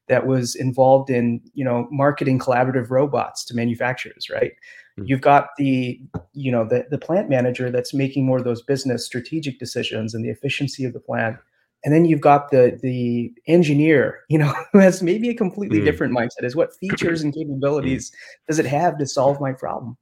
that 0.09 0.27
was 0.27 0.55
involved 0.55 1.09
in 1.09 1.39
you 1.53 1.63
know 1.63 1.87
marketing 1.91 2.37
collaborative 2.37 2.89
robots 2.89 3.45
to 3.45 3.55
manufacturers 3.55 4.29
right 4.29 4.51
mm-hmm. 4.51 5.03
you've 5.05 5.21
got 5.21 5.49
the 5.57 5.99
you 6.33 6.51
know 6.51 6.67
the, 6.67 6.85
the 6.89 6.97
plant 6.97 7.29
manager 7.29 7.71
that's 7.71 7.93
making 7.93 8.25
more 8.25 8.39
of 8.39 8.43
those 8.43 8.61
business 8.61 9.05
strategic 9.05 9.59
decisions 9.59 10.13
and 10.13 10.25
the 10.25 10.29
efficiency 10.29 10.83
of 10.83 10.93
the 10.93 10.99
plant 10.99 11.37
and 11.85 11.93
then 11.93 12.03
you've 12.03 12.21
got 12.21 12.51
the 12.51 12.77
the 12.83 13.31
engineer 13.47 14.19
you 14.27 14.37
know 14.37 14.53
who 14.73 14.79
has 14.79 15.01
maybe 15.01 15.29
a 15.29 15.33
completely 15.33 15.77
mm-hmm. 15.77 15.85
different 15.85 16.13
mindset 16.13 16.43
is 16.43 16.55
what 16.55 16.75
features 16.75 17.21
and 17.21 17.33
capabilities 17.33 18.11
does 18.47 18.59
it 18.59 18.65
have 18.65 18.97
to 18.97 19.05
solve 19.05 19.39
my 19.39 19.53
problem 19.53 19.95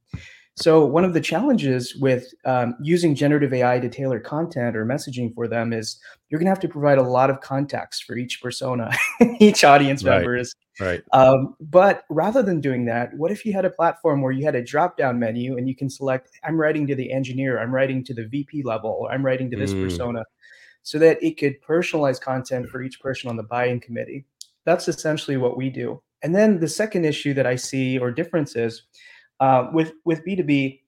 So 0.58 0.84
one 0.84 1.06
of 1.06 1.14
the 1.14 1.22
challenges 1.22 1.96
with 1.98 2.34
um, 2.44 2.76
using 2.82 3.14
generative 3.14 3.54
AI 3.54 3.80
to 3.80 3.90
tailor 3.90 4.20
content 4.20 4.76
or 4.76 4.88
messaging 4.88 5.34
for 5.36 5.48
them 5.48 5.72
is 5.72 6.00
you're 6.30 6.40
going 6.40 6.48
to 6.48 6.52
have 6.52 6.60
to 6.62 6.68
provide 6.68 6.98
a 6.98 7.04
lot 7.04 7.30
of 7.30 7.42
context 7.42 8.06
for 8.06 8.18
each 8.18 8.42
persona, 8.42 8.92
each 9.40 9.64
audience 9.64 10.04
Right. 10.04 10.18
members. 10.18 10.56
Right. 10.80 11.04
Um, 11.14 11.56
but 11.60 12.06
rather 12.10 12.42
than 12.42 12.60
doing 12.60 12.86
that, 12.86 13.14
what 13.14 13.32
if 13.32 13.46
you 13.46 13.54
had 13.54 13.66
a 13.66 13.70
platform 13.70 14.24
where 14.24 14.32
you 14.32 14.46
had 14.46 14.56
a 14.56 14.64
drop-down 14.64 15.20
menu 15.20 15.58
and 15.58 15.70
you 15.70 15.76
can 15.76 15.92
select, 15.92 16.32
I'm 16.44 16.60
writing 16.60 16.88
to 16.88 16.96
the 16.96 17.12
engineer, 17.12 17.60
I'm 17.60 17.74
writing 17.74 18.04
to 18.06 18.14
the 18.16 18.26
VP 18.28 18.64
level, 18.64 18.98
or 19.02 19.12
I'm 19.12 19.24
writing 19.24 19.52
to 19.52 19.58
this 19.58 19.74
Mm, 19.74 19.82
persona, 19.84 20.26
so 20.82 20.98
that 21.00 21.22
it 21.22 21.38
could 21.38 21.62
personalize 21.62 22.20
content 22.20 22.70
for 22.70 22.82
each 22.82 23.00
person 23.00 23.30
on 23.30 23.38
the 23.38 23.44
buying 23.44 23.80
committee. 23.80 24.26
That's 24.66 24.88
essentially 24.88 25.38
what 25.38 25.56
we 25.56 25.70
do. 25.70 26.02
And 26.24 26.34
then 26.34 26.60
the 26.60 26.68
second 26.68 27.06
issue 27.06 27.36
that 27.36 27.46
I 27.46 27.56
see 27.58 28.00
or 28.00 28.12
difference 28.12 28.56
is 28.56 28.84
uh, 29.40 29.70
with 29.74 29.94
with 30.06 30.24
B2B, 30.26 30.82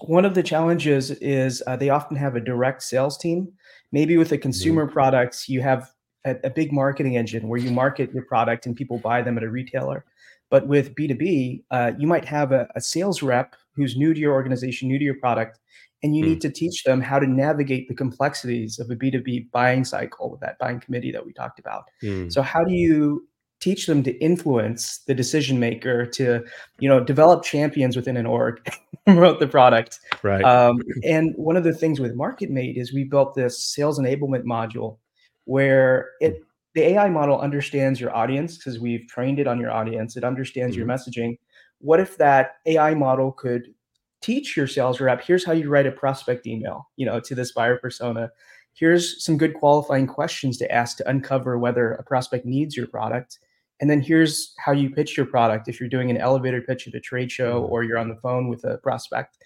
one 0.00 0.24
of 0.24 0.34
the 0.34 0.42
challenges 0.42 1.10
is 1.10 1.62
uh, 1.66 1.76
they 1.76 1.90
often 1.90 2.16
have 2.16 2.34
a 2.36 2.40
direct 2.40 2.82
sales 2.82 3.16
team. 3.16 3.52
Maybe 3.92 4.16
with 4.16 4.28
the 4.30 4.38
mhm, 4.44 4.78
consumer 4.78 4.86
products, 4.86 5.48
you 5.48 5.62
have 5.62 5.90
a, 6.24 6.36
a 6.44 6.50
big 6.50 6.72
marketing 6.72 7.16
engine 7.16 7.48
where 7.48 7.60
you 7.60 7.70
market 7.70 8.12
your 8.12 8.24
product 8.24 8.66
and 8.66 8.74
people 8.76 8.98
buy 8.98 9.22
them 9.22 9.38
at 9.38 9.44
a 9.44 9.50
retailer. 9.50 10.04
But 10.50 10.66
with 10.68 10.94
B2B, 10.94 11.64
uh, 11.70 11.92
you 11.98 12.06
might 12.06 12.24
have 12.24 12.52
a, 12.52 12.68
a 12.74 12.80
sales 12.80 13.22
rep 13.22 13.56
who's 13.74 13.96
new 13.96 14.12
to 14.14 14.20
your 14.20 14.32
organization, 14.34 14.88
new 14.88 14.98
to 14.98 15.04
your 15.04 15.18
product, 15.18 15.58
and 16.02 16.14
you 16.14 16.22
mm, 16.22 16.34
need 16.34 16.40
to 16.42 16.50
teach 16.50 16.84
them 16.84 17.00
how 17.00 17.18
to 17.18 17.26
navigate 17.26 17.88
the 17.88 17.94
complexities 17.94 18.78
of 18.78 18.90
a 18.90 18.96
B2B 18.96 19.50
buying 19.52 19.84
cycle 19.84 20.30
with 20.30 20.40
that 20.40 20.58
buying 20.58 20.80
committee 20.80 21.12
that 21.12 21.24
we 21.24 21.32
talked 21.32 21.58
about. 21.58 21.84
mm. 22.02 22.28
So 22.28 22.42
how 22.42 22.62
do 22.64 22.72
you 22.72 23.26
teach 23.64 23.86
them 23.86 24.02
to 24.02 24.12
influence 24.18 24.98
the 25.06 25.14
decision 25.14 25.58
maker 25.58 26.04
to, 26.04 26.44
you 26.80 26.88
know, 26.88 27.02
develop 27.02 27.42
champions 27.42 27.96
within 27.96 28.16
an 28.18 28.26
org, 28.26 28.60
promote 29.06 29.40
the 29.40 29.46
product, 29.46 30.00
Right. 30.22 30.44
um, 30.44 30.76
and 31.02 31.32
one 31.36 31.56
of 31.56 31.64
the 31.64 31.72
things 31.72 31.98
with 31.98 32.14
MarketMate 32.14 32.76
is 32.76 32.92
we 32.92 33.04
built 33.04 33.34
this 33.34 33.58
sales 33.58 33.98
enablement 33.98 34.44
module 34.44 34.98
where 35.46 36.10
it 36.20 36.42
the 36.74 36.82
AI 36.82 37.08
model 37.08 37.40
understands 37.40 38.00
your 38.00 38.14
audience 38.14 38.58
because 38.58 38.80
we've 38.80 39.06
trained 39.06 39.38
it 39.38 39.46
on 39.46 39.60
your 39.60 39.70
audience. 39.70 40.16
It 40.16 40.24
understands 40.24 40.76
your 40.76 40.86
Mhm, 40.86 40.94
messaging. 40.94 41.38
What 41.78 42.00
if 42.00 42.16
that 42.18 42.56
AI 42.66 42.94
model 42.94 43.30
could 43.30 43.72
teach 44.20 44.56
your 44.56 44.66
sales 44.66 45.00
rep, 45.00 45.22
here's 45.22 45.44
how 45.44 45.52
you 45.52 45.68
write 45.70 45.86
a 45.86 45.92
prospect 45.92 46.46
email, 46.46 46.88
you 46.96 47.06
know, 47.06 47.20
to 47.20 47.34
this 47.34 47.52
buyer 47.52 47.78
persona. 47.78 48.30
Here's 48.72 49.24
some 49.24 49.38
good 49.38 49.54
qualifying 49.54 50.08
questions 50.08 50.58
to 50.58 50.72
ask 50.72 50.96
to 50.96 51.08
uncover 51.08 51.58
whether 51.58 51.92
a 51.92 52.02
prospect 52.02 52.44
needs 52.44 52.76
your 52.76 52.88
product. 52.88 53.38
And 53.80 53.90
then 53.90 54.00
here's 54.00 54.54
how 54.58 54.72
you 54.72 54.88
pitch 54.88 55.16
your 55.16 55.26
product 55.26 55.68
if 55.68 55.80
you're 55.80 55.88
doing 55.88 56.10
an 56.10 56.16
elevator 56.16 56.62
pitch 56.62 56.86
at 56.86 56.94
a 56.94 57.00
trade 57.00 57.30
show 57.30 57.62
mhm, 57.62 57.68
or 57.70 57.82
you're 57.82 57.98
on 57.98 58.08
the 58.08 58.16
phone 58.16 58.48
with 58.48 58.64
a 58.64 58.78
prospect 58.78 59.38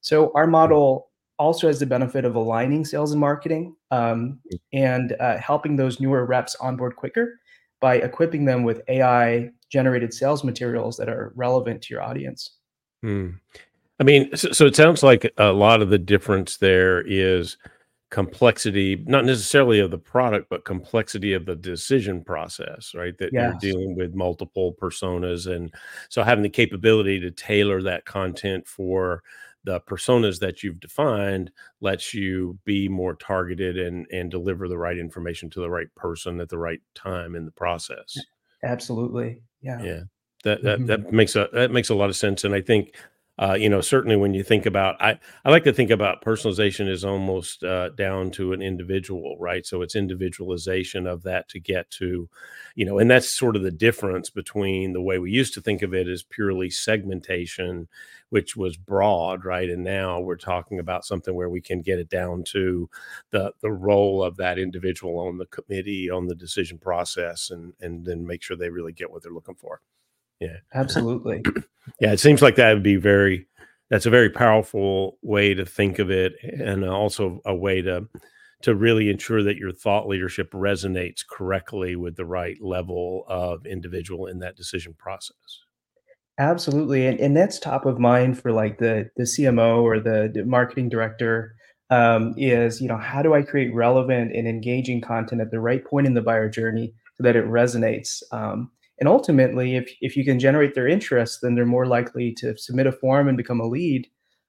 so 0.00 0.32
our 0.34 0.46
model 0.46 1.10
also 1.38 1.66
has 1.66 1.78
the 1.78 1.86
benefit 1.86 2.24
of 2.24 2.34
aligning 2.34 2.84
sales 2.84 3.12
and 3.12 3.20
marketing 3.20 3.74
um, 3.90 4.38
and 4.72 5.16
uh, 5.20 5.38
helping 5.38 5.76
those 5.76 6.00
newer 6.00 6.26
reps 6.26 6.54
onboard 6.56 6.96
quicker 6.96 7.38
by 7.80 7.96
equipping 7.96 8.44
them 8.44 8.62
with 8.62 8.82
AI 8.88 9.50
generated 9.70 10.12
sales 10.12 10.44
materials 10.44 10.96
that 10.98 11.08
are 11.08 11.32
relevant 11.34 11.80
to 11.82 11.94
your 11.94 12.02
audience. 12.02 12.56
mm. 13.04 13.34
I 13.98 14.02
mean, 14.02 14.34
so, 14.34 14.50
so 14.52 14.64
it 14.64 14.74
sounds 14.74 15.02
like 15.02 15.30
a 15.36 15.52
lot 15.52 15.82
of 15.82 15.90
the 15.90 15.98
difference 15.98 16.56
there 16.56 17.02
is 17.02 17.58
complexity, 18.10 19.04
not 19.06 19.24
necessarily 19.24 19.78
of 19.80 19.90
the 19.90 19.98
product, 19.98 20.48
but 20.50 20.64
complexity 20.64 21.32
of 21.32 21.46
the 21.46 21.54
decision 21.56 22.24
process, 22.24 22.94
right? 22.94 23.16
That 23.18 23.32
you're 23.36 23.52
dealing 23.52 23.94
with 23.96 24.14
multiple 24.14 24.74
personas. 24.80 25.46
And 25.52 25.72
so 26.08 26.22
having 26.22 26.42
the 26.42 26.48
capability 26.50 27.20
to 27.20 27.30
tailor 27.30 27.82
that 27.82 28.04
content 28.06 28.66
for 28.66 29.22
the 29.64 29.80
personas 29.82 30.40
that 30.40 30.62
you've 30.62 30.80
defined 30.80 31.52
lets 31.80 32.14
you 32.14 32.58
be 32.64 32.88
more 32.88 33.14
targeted 33.14 33.78
and 33.78 34.06
and 34.10 34.30
deliver 34.30 34.68
the 34.68 34.78
right 34.78 34.98
information 34.98 35.50
to 35.50 35.60
the 35.60 35.70
right 35.70 35.94
person 35.96 36.40
at 36.40 36.48
the 36.48 36.58
right 36.58 36.80
time 36.94 37.34
in 37.36 37.44
the 37.44 37.52
process. 37.52 38.26
absolutely. 38.62 39.42
Yeah. 39.60 39.84
Yeah. 39.84 40.02
That 40.44 40.62
that 40.62 40.80
Mhm. 40.80 40.86
that 40.86 41.12
makes 41.12 41.36
a 41.36 41.48
that 41.52 41.70
makes 41.70 41.90
a 41.90 41.94
lot 41.94 42.08
of 42.10 42.16
sense, 42.16 42.44
and 42.44 42.54
I 42.54 42.60
think, 42.62 42.96
uh, 43.40 43.54
you 43.58 43.70
know, 43.70 43.80
certainly 43.80 44.16
when 44.16 44.34
you 44.34 44.42
think 44.44 44.66
about 44.66 44.96
I 45.00 45.18
I 45.46 45.50
like 45.50 45.64
to 45.64 45.72
think 45.72 45.90
about 45.90 46.22
personalization 46.24 46.88
is 46.88 47.04
almost, 47.06 47.64
uh, 47.64 47.88
down 47.90 48.30
to 48.32 48.52
an 48.52 48.60
individual, 48.62 49.36
right? 49.40 49.66
So 49.66 49.82
it's 49.82 49.96
individualization 49.96 51.06
of 51.06 51.22
that 51.24 51.48
to 51.50 51.60
get 51.60 51.90
to, 51.92 52.28
you 52.74 52.84
know, 52.84 52.98
and 52.98 53.10
that's 53.10 53.30
sort 53.30 53.56
of 53.56 53.62
the 53.62 53.70
difference 53.70 54.30
between 54.30 54.92
the 54.92 55.00
way 55.02 55.18
we 55.18 55.30
used 55.32 55.54
to 55.54 55.62
think 55.62 55.82
of 55.82 55.94
it 55.94 56.06
as 56.08 56.22
purely 56.22 56.70
segmentation, 56.70 57.88
which 58.28 58.56
was 58.56 58.76
broad, 58.76 59.44
right? 59.44 59.70
And 59.70 59.84
now 59.84 60.20
we're 60.20 60.36
talking 60.36 60.78
about 60.78 61.06
something 61.06 61.34
where 61.34 61.48
we 61.50 61.62
can 61.62 61.80
get 61.82 61.98
it 61.98 62.10
down 62.10 62.44
to 62.48 62.90
the 63.30 63.52
the 63.62 63.72
role 63.72 64.22
of 64.22 64.36
that 64.36 64.58
individual 64.58 65.18
on 65.18 65.38
the 65.38 65.46
committee, 65.46 66.10
on 66.10 66.26
the 66.26 66.34
decision 66.34 66.78
process, 66.78 67.50
and 67.50 67.72
and 67.80 68.04
then 68.04 68.26
make 68.26 68.42
sure 68.42 68.56
they 68.56 68.70
really 68.70 68.92
get 68.92 69.10
what 69.10 69.22
they're 69.22 69.32
looking 69.32 69.54
for. 69.56 69.80
Yeah. 70.40 70.56
Absolutely. 70.74 71.42
Yeah, 71.98 72.12
it 72.12 72.20
seems 72.20 72.40
like 72.40 72.54
that 72.56 72.72
would 72.72 72.84
be 72.84 72.96
very 72.96 73.46
that's 73.88 74.06
a 74.06 74.10
very 74.10 74.30
powerful 74.30 75.18
way 75.22 75.54
to 75.54 75.66
think 75.66 75.98
of 75.98 76.10
it 76.10 76.34
and 76.42 76.84
also 76.84 77.40
a 77.44 77.54
way 77.54 77.82
to 77.82 78.06
to 78.62 78.74
really 78.74 79.10
ensure 79.10 79.42
that 79.42 79.56
your 79.56 79.72
thought 79.72 80.06
leadership 80.06 80.52
resonates 80.52 81.26
correctly 81.28 81.96
with 81.96 82.16
the 82.16 82.26
right 82.26 82.56
level 82.60 83.24
of 83.26 83.66
individual 83.66 84.26
in 84.26 84.38
that 84.40 84.56
decision 84.56 84.94
process. 84.98 85.36
Absolutely, 86.38 87.06
and 87.06 87.18
and 87.20 87.36
that's 87.36 87.58
top 87.58 87.86
of 87.86 87.98
mind 87.98 88.38
for, 88.40 88.52
like, 88.52 88.78
the 88.78 89.10
the 89.16 89.24
CMO 89.24 89.82
or 89.82 89.98
the 90.00 90.30
the 90.32 90.44
marketing 90.44 90.88
director, 90.88 91.54
um, 91.90 92.34
is, 92.36 92.80
you 92.80 92.88
know, 92.88 92.96
how 92.96 93.22
do 93.22 93.34
I 93.34 93.42
create 93.42 93.74
relevant 93.74 94.34
and 94.34 94.46
engaging 94.46 95.00
content 95.00 95.40
at 95.40 95.50
the 95.50 95.60
right 95.60 95.84
point 95.84 96.06
in 96.06 96.14
the 96.14 96.22
buyer 96.22 96.48
journey 96.48 96.94
so 97.16 97.24
that 97.24 97.36
it 97.36 97.44
resonates? 97.46 98.22
Um, 98.32 98.70
and 99.00 99.08
ultimately, 99.08 99.76
if 99.76 99.90
if 100.00 100.16
you 100.16 100.24
can 100.24 100.38
generate 100.38 100.74
their 100.74 100.86
interest, 100.88 101.40
then 101.42 101.54
they're 101.54 101.66
more 101.66 101.86
likely 101.86 102.32
to 102.34 102.56
submit 102.58 102.86
a 102.86 102.92
form 102.92 103.28
and 103.28 103.36
become 103.36 103.60
a 103.60 103.66
lead, 103.66 104.06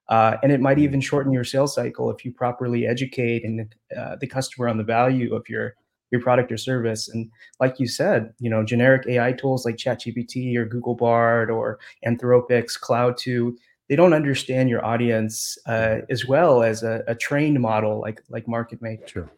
uh, 0.10 0.38
and 0.44 0.52
it 0.52 0.60
might 0.62 0.78
Mm, 0.78 0.84
even 0.84 1.02
shorten 1.02 1.32
your 1.32 1.44
sales 1.46 1.74
cycle 1.76 2.12
if 2.12 2.26
you 2.26 2.34
properly 2.34 2.86
educate 2.88 3.44
and, 3.46 3.74
uh, 3.98 4.18
the 4.20 4.28
customer 4.28 4.68
on 4.68 4.78
the 4.78 4.84
value 4.84 5.34
of 5.34 5.48
your 5.50 5.76
your 6.12 6.22
product 6.22 6.52
or 6.52 6.58
service, 6.58 7.08
and 7.10 7.32
like 7.62 7.80
you 7.80 7.88
said, 7.88 8.34
you 8.40 8.50
know, 8.50 8.64
generic 8.66 9.08
AI 9.08 9.32
tools 9.34 9.66
like 9.66 9.78
ChatGPT 9.78 10.56
or 10.58 10.66
Google 10.66 10.96
Bard 10.96 11.50
or 11.50 11.80
Anthropic's 12.06 12.76
Claude 12.78 13.18
2, 13.18 13.58
they 13.88 13.96
don't 13.96 14.14
understand 14.14 14.70
your 14.70 14.84
audience 14.86 15.58
uh, 15.68 16.00
as 16.10 16.26
well 16.26 16.64
as 16.64 16.84
a, 16.84 17.04
a 17.08 17.16
trained 17.16 17.60
model 17.62 18.02
like 18.02 18.22
like 18.30 18.46
MarketMate. 18.46 19.08
Sure. 19.08 19.32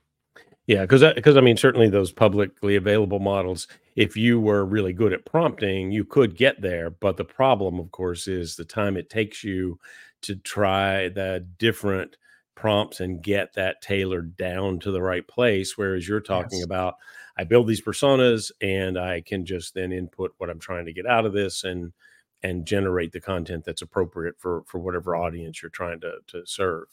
Yeah, 0.67 0.81
because 0.81 1.03
because 1.13 1.35
I 1.35 1.41
mean, 1.41 1.57
certainly 1.57 1.89
those 1.89 2.11
publicly 2.11 2.75
available 2.77 3.19
models, 3.19 3.67
if 3.95 4.15
you 4.15 4.39
were 4.39 4.63
really 4.65 4.93
good 4.93 5.11
at 5.11 5.25
prompting, 5.25 5.91
you 5.91 6.05
could 6.05 6.37
get 6.37 6.61
there. 6.61 6.89
But 6.89 7.17
the 7.17 7.25
problem, 7.25 7.79
of 7.79 7.91
course, 7.91 8.27
is 8.27 8.55
the 8.55 8.63
time 8.65 8.95
it 8.95 9.09
takes 9.09 9.43
you 9.43 9.77
to 10.21 10.35
try 10.37 11.09
the 11.09 11.45
different 11.57 12.15
prompts 12.55 13.01
and 13.01 13.21
get 13.21 13.53
that 13.55 13.81
tailored 13.81 14.37
down 14.37 14.79
to 14.79 14.91
the 14.91 15.01
right 15.01 15.27
place. 15.27 15.77
Whereas 15.77 16.07
you're 16.07 16.21
talking 16.21 16.61
Yes, 16.61 16.63
about, 16.63 16.95
I 17.37 17.43
build 17.43 17.67
these 17.67 17.81
personas 17.81 18.51
and 18.61 18.97
I 18.97 19.19
can 19.21 19.45
just 19.45 19.73
then 19.73 19.91
input 19.91 20.33
what 20.37 20.49
I'm 20.49 20.59
trying 20.59 20.85
to 20.85 20.93
get 20.93 21.05
out 21.05 21.25
of 21.25 21.33
this 21.33 21.63
and 21.65 21.91
and 22.41 22.65
generate 22.65 23.11
the 23.11 23.21
content 23.21 23.65
that's 23.65 23.81
appropriate 23.81 24.35
for 24.39 24.63
for 24.67 24.79
whatever 24.79 25.13
audience 25.15 25.61
you're 25.61 25.69
trying 25.69 25.99
to 26.01 26.19
to 26.27 26.45
serve. 26.45 26.85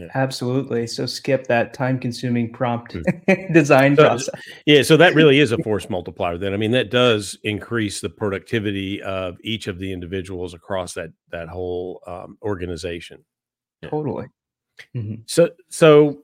Yeah. 0.00 0.08
absolutely. 0.14 0.86
So 0.86 1.06
skip 1.06 1.46
that 1.48 1.74
time-consuming 1.74 2.52
prompt 2.52 2.96
design 3.52 3.96
So 3.96 4.02
process. 4.08 4.34
yeah, 4.66 4.82
so 4.82 4.96
that 4.96 5.14
really 5.14 5.38
is 5.40 5.52
a 5.52 5.58
force 5.62 5.90
multiplier 5.90 6.38
then. 6.38 6.54
I 6.54 6.56
mean, 6.56 6.70
that 6.72 6.90
does 6.90 7.38
increase 7.44 8.00
the 8.00 8.08
productivity 8.10 9.02
of 9.02 9.36
each 9.42 9.66
of 9.66 9.78
the 9.78 9.92
individuals 9.92 10.54
across 10.54 10.94
that 10.94 11.10
that 11.30 11.48
whole, 11.48 12.02
um, 12.06 12.38
organization. 12.42 13.24
Yeah. 13.82 13.90
Totally. 13.90 14.26
Mhm. 14.96 15.22
So 15.26 15.50
so 15.68 16.22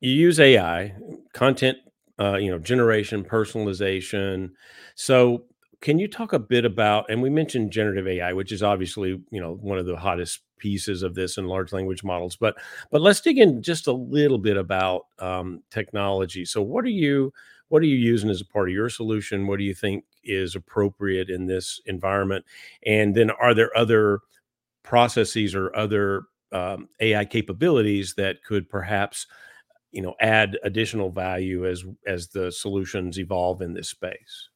you 0.00 0.12
use 0.12 0.38
AI, 0.38 0.94
content, 1.32 1.78
uh, 2.20 2.36
you 2.36 2.50
know, 2.50 2.58
generation, 2.58 3.24
personalization. 3.24 4.50
So 4.94 5.46
can 5.84 5.98
you 5.98 6.08
talk 6.08 6.32
a 6.32 6.38
bit 6.38 6.64
about 6.64 7.04
and 7.10 7.20
we 7.20 7.28
mentioned 7.28 7.70
generative 7.70 8.08
AI, 8.08 8.32
which 8.32 8.52
is 8.52 8.62
obviously, 8.62 9.20
you 9.30 9.40
know, 9.40 9.56
one 9.60 9.78
of 9.78 9.84
the 9.84 9.96
hottest 9.96 10.40
pieces 10.56 11.02
of 11.02 11.14
this 11.14 11.36
in 11.36 11.46
large 11.46 11.74
language 11.74 12.02
models, 12.02 12.36
but 12.36 12.56
but 12.90 13.02
let's 13.02 13.20
dig 13.20 13.38
in 13.38 13.62
just 13.62 13.86
a 13.86 13.92
little 13.92 14.38
bit 14.38 14.56
about 14.56 15.02
um, 15.18 15.62
technology. 15.70 16.46
So 16.46 16.62
what 16.62 16.86
are 16.86 16.88
you 16.88 17.34
what 17.68 17.82
are 17.82 17.86
you 17.86 17.96
using 17.96 18.30
as 18.30 18.40
a 18.40 18.46
part 18.46 18.70
of 18.70 18.74
your 18.74 18.88
solution? 18.88 19.46
What 19.46 19.58
do 19.58 19.64
you 19.64 19.74
think 19.74 20.04
is 20.24 20.54
appropriate 20.56 21.28
in 21.28 21.46
this 21.46 21.80
environment? 21.84 22.46
And 22.86 23.14
then 23.14 23.30
are 23.30 23.52
there 23.52 23.76
other 23.76 24.20
processes 24.84 25.54
or 25.54 25.74
other 25.76 26.22
um, 26.52 26.88
AI 27.00 27.26
capabilities 27.26 28.14
that 28.14 28.42
could 28.42 28.70
perhaps 28.70 29.26
you 29.92 30.00
know 30.00 30.14
add 30.20 30.58
additional 30.62 31.10
value 31.10 31.66
as 31.68 31.84
as 32.06 32.28
the 32.28 32.50
solutions 32.50 33.18
evolve 33.18 33.60
in 33.60 33.74
this 33.74 33.90
space. 33.90 34.48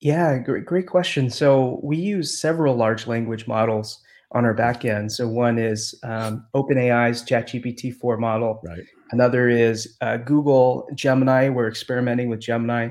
Yeah, 0.00 0.38
great, 0.38 0.66
great 0.66 0.86
question. 0.86 1.30
So 1.30 1.80
we 1.82 1.96
use 1.96 2.40
several 2.40 2.76
large 2.76 3.06
language 3.06 3.46
models. 3.46 4.02
on 4.32 4.44
our 4.44 4.54
back 4.54 4.84
end. 4.84 5.10
So 5.12 5.28
one 5.28 5.56
is 5.56 5.94
um, 6.02 6.44
OpenAI's 6.52 7.22
ChatGPT 7.22 7.94
4 7.94 8.18
model. 8.18 8.60
Right. 8.64 8.82
Another 9.12 9.48
is 9.48 9.96
uh, 10.00 10.16
Google 10.16 10.88
Gemini. 10.94 11.48
We're 11.48 11.68
experimenting 11.68 12.28
with 12.28 12.40
Gemini. 12.40 12.90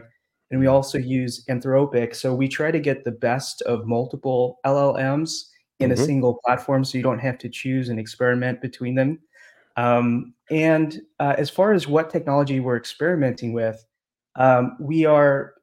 And 0.49 0.59
we 0.59 0.67
also 0.67 0.97
use 0.97 1.43
Anthropic. 1.49 2.15
So 2.15 2.33
we 2.33 2.47
try 2.47 2.71
to 2.71 2.79
get 2.79 3.03
the 3.03 3.11
best 3.11 3.61
of 3.63 3.85
multiple 3.85 4.59
LLMs 4.65 5.31
in 5.79 5.89
mm-hmm. 5.91 6.01
a 6.01 6.05
single 6.05 6.39
platform 6.45 6.85
so 6.85 6.97
you 6.97 7.03
don't 7.03 7.19
have 7.19 7.37
to 7.39 7.49
choose 7.49 7.89
and 7.89 7.99
experiment 7.99 8.61
between 8.61 8.95
them. 8.95 9.19
Um, 9.75 10.33
and 10.49 11.01
uh, 11.19 11.35
as 11.37 11.49
far 11.49 11.73
as 11.73 11.87
what 11.87 12.09
technology 12.09 12.59
we're 12.59 12.77
experimenting 12.77 13.51
with, 13.51 13.85
um, 14.37 14.77
we 14.79 15.05
are 15.05 15.55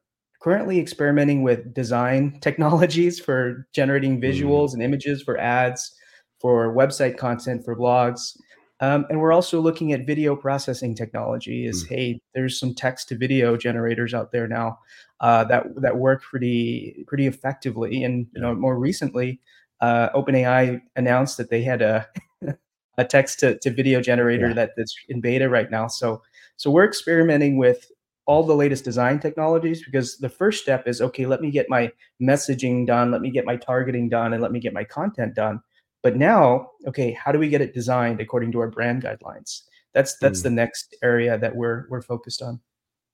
currently 0.43 0.77
experimenting 0.77 1.41
with 1.41 1.73
design 1.73 2.37
technologies 2.41 3.19
for 3.19 3.65
generating 3.73 4.19
mm. 4.19 4.23
visuals 4.23 4.69
mm. 4.69 4.73
and 4.73 4.83
images 4.83 5.23
for 5.23 5.37
ads, 5.39 5.95
for 6.39 6.75
website 6.75 7.17
content, 7.17 7.63
for 7.63 7.75
blogs. 7.75 8.37
Um, 8.81 9.05
and 9.09 9.21
we're 9.21 9.31
also 9.31 9.61
looking 9.61 9.93
at 9.93 10.05
video 10.05 10.35
processing 10.35 10.93
technology. 10.93 11.65
Is 11.65 11.85
mm. 11.85 11.89
hey, 11.89 12.21
there's 12.35 12.59
some 12.59 12.75
text 12.75 13.07
to 13.09 13.17
video 13.17 13.55
generators 13.55 14.13
out 14.13 14.33
there 14.33 14.47
now 14.47 14.79
uh, 15.21 15.45
that 15.45 15.63
that 15.77 15.97
work 15.97 16.21
pretty 16.21 17.05
pretty 17.07 17.25
effectively. 17.25 18.03
And 18.03 18.27
you 18.35 18.41
know, 18.41 18.53
more 18.53 18.77
recently, 18.77 19.39
uh, 19.79 20.09
OpenAI 20.09 20.81
announced 20.97 21.37
that 21.37 21.49
they 21.49 21.63
had 21.63 21.81
a 21.81 22.05
a 22.97 23.05
text 23.05 23.39
to, 23.39 23.57
to 23.59 23.71
video 23.71 24.01
generator 24.01 24.49
yeah. 24.49 24.53
that, 24.53 24.71
that's 24.75 24.95
in 25.07 25.21
beta 25.21 25.47
right 25.47 25.71
now. 25.71 25.87
So 25.87 26.21
so 26.57 26.69
we're 26.69 26.85
experimenting 26.85 27.57
with 27.57 27.89
all 28.25 28.43
the 28.43 28.55
latest 28.55 28.83
design 28.83 29.19
technologies 29.19 29.83
because 29.83 30.17
the 30.17 30.29
first 30.29 30.61
step 30.61 30.87
is 30.87 31.01
okay 31.01 31.25
let 31.25 31.41
me 31.41 31.51
get 31.51 31.69
my 31.69 31.91
messaging 32.21 32.85
done 32.85 33.11
let 33.11 33.21
me 33.21 33.29
get 33.29 33.45
my 33.45 33.55
targeting 33.55 34.07
done 34.09 34.33
and 34.33 34.41
let 34.41 34.51
me 34.51 34.59
get 34.59 34.73
my 34.73 34.83
content 34.83 35.35
done. 35.35 35.59
But 36.01 36.15
now 36.17 36.69
okay 36.87 37.11
how 37.11 37.31
do 37.31 37.39
we 37.39 37.49
get 37.49 37.61
it 37.61 37.73
designed 37.73 38.21
according 38.21 38.51
to 38.53 38.59
our 38.59 38.69
brand 38.69 39.03
guidelines? 39.03 39.61
That's 39.93 40.17
that's 40.17 40.39
mm. 40.39 40.43
the 40.43 40.49
next 40.51 40.95
area 41.03 41.37
that 41.37 41.55
we're 41.55 41.85
we're 41.89 42.01
focused 42.01 42.41
on. 42.41 42.59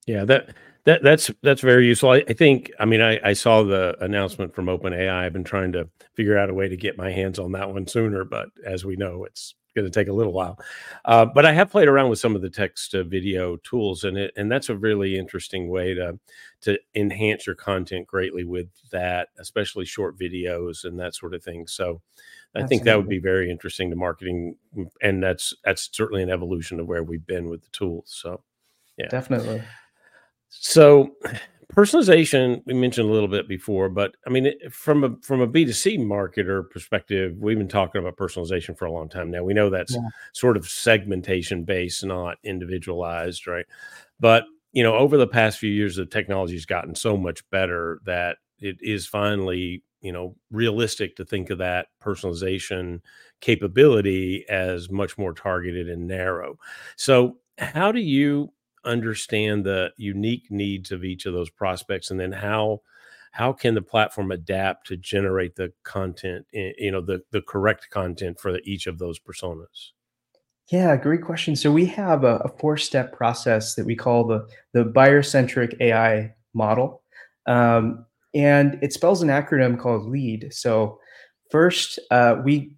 Yeah 0.06 0.24
that 0.24 0.54
that 0.84 1.02
that's 1.02 1.30
that's 1.42 1.60
very 1.60 1.86
useful. 1.86 2.10
I, 2.10 2.24
I 2.28 2.32
think 2.32 2.70
i 2.78 2.84
mean 2.84 3.00
I, 3.00 3.20
I 3.22 3.32
saw 3.32 3.62
the 3.62 3.96
announcement 4.00 4.54
from 4.54 4.66
openai. 4.66 5.10
I've 5.10 5.32
been 5.32 5.44
trying 5.44 5.72
to 5.72 5.88
figure 6.14 6.38
out 6.38 6.50
a 6.50 6.54
way 6.54 6.68
to 6.68 6.76
get 6.76 6.96
my 6.96 7.10
hands 7.10 7.38
on 7.38 7.52
that 7.52 7.70
one 7.72 7.86
sooner 7.86 8.24
but 8.24 8.48
as 8.64 8.84
we 8.84 8.96
know 8.96 9.24
it's 9.24 9.54
going 9.74 9.84
to 9.84 9.90
take 9.90 10.08
a 10.08 10.12
little 10.12 10.32
while. 10.32 10.58
Uh, 11.04 11.24
but 11.24 11.46
I 11.46 11.52
have 11.52 11.70
played 11.70 11.88
around 11.88 12.10
with 12.10 12.18
some 12.18 12.36
of 12.36 12.42
the 12.42 12.50
text 12.50 12.90
to 12.92 13.04
video 13.04 13.56
tools, 13.58 14.04
and 14.04 14.16
it 14.18 14.32
and 14.36 14.50
that's 14.50 14.68
a 14.68 14.76
really 14.76 15.18
interesting 15.18 15.68
way 15.68 15.94
to 15.94 16.18
to 16.62 16.78
enhance 16.94 17.46
your 17.46 17.56
content 17.56 18.06
greatly 18.06 18.44
with 18.44 18.68
that, 18.90 19.28
especially 19.38 19.84
short 19.84 20.18
videos 20.18 20.84
and 20.84 20.98
that 20.98 21.14
sort 21.14 21.34
of 21.34 21.42
thing. 21.42 21.66
So. 21.66 22.00
I 22.52 22.62
Absolutely. 22.62 22.76
think 22.76 22.84
that 22.86 22.96
would 22.96 23.08
be 23.08 23.20
very 23.20 23.48
interesting 23.48 23.90
to 23.90 23.96
marketing, 23.96 24.56
and 25.00 25.22
that's 25.22 25.54
that's 25.64 25.88
certainly 25.92 26.24
an 26.24 26.30
evolution 26.30 26.80
of 26.80 26.88
where 26.88 27.04
we've 27.04 27.24
been 27.24 27.48
with 27.48 27.62
the 27.62 27.68
tools. 27.70 28.06
So, 28.06 28.42
yeah, 28.98 29.06
definitely. 29.06 29.62
So, 30.48 31.14
personalization 31.72 32.62
we 32.66 32.74
mentioned 32.74 33.08
a 33.08 33.12
little 33.12 33.28
bit 33.28 33.48
before 33.48 33.88
but 33.88 34.14
i 34.26 34.30
mean 34.30 34.52
from 34.70 35.04
a 35.04 35.16
from 35.22 35.40
a 35.40 35.48
b2c 35.48 35.98
marketer 35.98 36.68
perspective 36.70 37.34
we've 37.38 37.58
been 37.58 37.68
talking 37.68 38.00
about 38.00 38.16
personalization 38.16 38.76
for 38.76 38.84
a 38.84 38.92
long 38.92 39.08
time 39.08 39.30
now. 39.30 39.42
We 39.42 39.54
know 39.54 39.70
that's 39.70 39.94
yeah. 39.94 40.08
sort 40.32 40.56
of 40.56 40.68
segmentation 40.68 41.64
based 41.64 42.04
not 42.04 42.38
individualized 42.44 43.46
right? 43.46 43.66
But 44.18 44.44
you 44.72 44.82
know 44.82 44.94
over 44.94 45.16
the 45.16 45.26
past 45.26 45.58
few 45.58 45.70
years 45.70 45.96
the 45.96 46.06
technology 46.06 46.54
has 46.54 46.66
gotten 46.66 46.94
so 46.94 47.16
much 47.16 47.48
better 47.50 48.00
that 48.04 48.38
it 48.58 48.76
is 48.80 49.06
finally 49.06 49.82
you 50.00 50.12
know 50.12 50.36
realistic 50.50 51.16
to 51.16 51.24
think 51.24 51.50
of 51.50 51.58
that 51.58 51.88
personalization 52.02 53.00
capability 53.40 54.44
as 54.48 54.90
much 54.90 55.16
more 55.16 55.32
targeted 55.32 55.88
and 55.88 56.06
narrow. 56.06 56.58
So 56.96 57.38
how 57.58 57.92
do 57.92 58.00
you 58.00 58.52
understand 58.84 59.64
the 59.64 59.92
unique 59.96 60.50
needs 60.50 60.90
of 60.92 61.04
each 61.04 61.26
of 61.26 61.32
those 61.32 61.50
prospects 61.50 62.10
and 62.10 62.18
then 62.18 62.32
how 62.32 62.80
how 63.32 63.52
can 63.52 63.74
the 63.74 63.82
platform 63.82 64.32
adapt 64.32 64.86
to 64.88 64.96
generate 64.96 65.54
the 65.56 65.72
content 65.84 66.46
eh, 66.54 66.72
you 66.78 66.90
know 66.90 67.00
the 67.00 67.22
the 67.30 67.42
correct 67.42 67.88
content 67.90 68.40
for 68.40 68.58
each 68.64 68.86
of 68.86 68.98
those 68.98 69.18
personas? 69.18 69.90
Yeah 70.70 70.96
great 70.96 71.22
question. 71.22 71.56
So 71.56 71.70
we 71.70 71.86
have 71.86 72.24
a, 72.24 72.36
a 72.36 72.48
four 72.58 72.76
step 72.76 73.12
process 73.12 73.74
that 73.74 73.86
we 73.86 73.96
call 73.96 74.26
the 74.26 74.46
the 74.72 74.84
buyer 74.84 75.22
centric 75.22 75.76
ai 75.80 76.34
model 76.54 77.02
um, 77.46 78.04
and 78.34 78.78
it 78.82 78.92
spells 78.92 79.22
an 79.22 79.28
acronym 79.28 79.78
called 79.78 80.08
lead. 80.08 80.52
So 80.52 80.98
first 81.50 81.98
uh, 82.10 82.36
we 82.44 82.76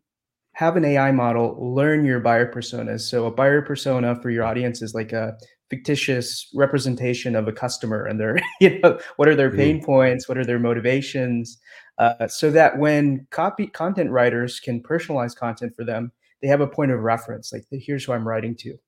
have 0.54 0.76
an 0.76 0.84
ai 0.84 1.12
model 1.12 1.56
learn 1.74 2.04
your 2.04 2.20
buyer 2.20 2.50
personas. 2.50 3.00
So 3.00 3.26
a 3.26 3.30
buyer 3.30 3.62
persona 3.62 4.20
for 4.20 4.30
your 4.30 4.44
audience 4.44 4.82
is 4.82 4.94
like 4.94 5.12
a 5.12 5.36
fictitious 5.72 6.50
representation 6.52 7.34
of 7.34 7.48
a 7.48 7.52
customer 7.52 8.04
and 8.04 8.20
their 8.20 8.36
you 8.60 8.78
know 8.80 8.98
what 9.16 9.26
are 9.26 9.34
their 9.34 9.50
pain 9.50 9.80
mm. 9.80 9.84
points 9.86 10.28
what 10.28 10.36
are 10.36 10.44
their 10.44 10.58
motivations 10.58 11.56
uh, 11.96 12.28
so 12.28 12.50
that 12.50 12.78
when 12.78 13.26
copy 13.30 13.66
content 13.66 14.10
writers 14.10 14.60
can 14.60 14.82
personalize 14.82 15.34
content 15.34 15.74
for 15.74 15.82
them 15.82 16.12
they 16.42 16.48
have 16.48 16.60
a 16.60 16.66
point 16.66 16.90
of 16.90 17.00
reference 17.00 17.54
like 17.54 17.64
here's 17.70 18.04
who 18.04 18.12
i'm 18.12 18.28
writing 18.28 18.54
to 18.54 18.78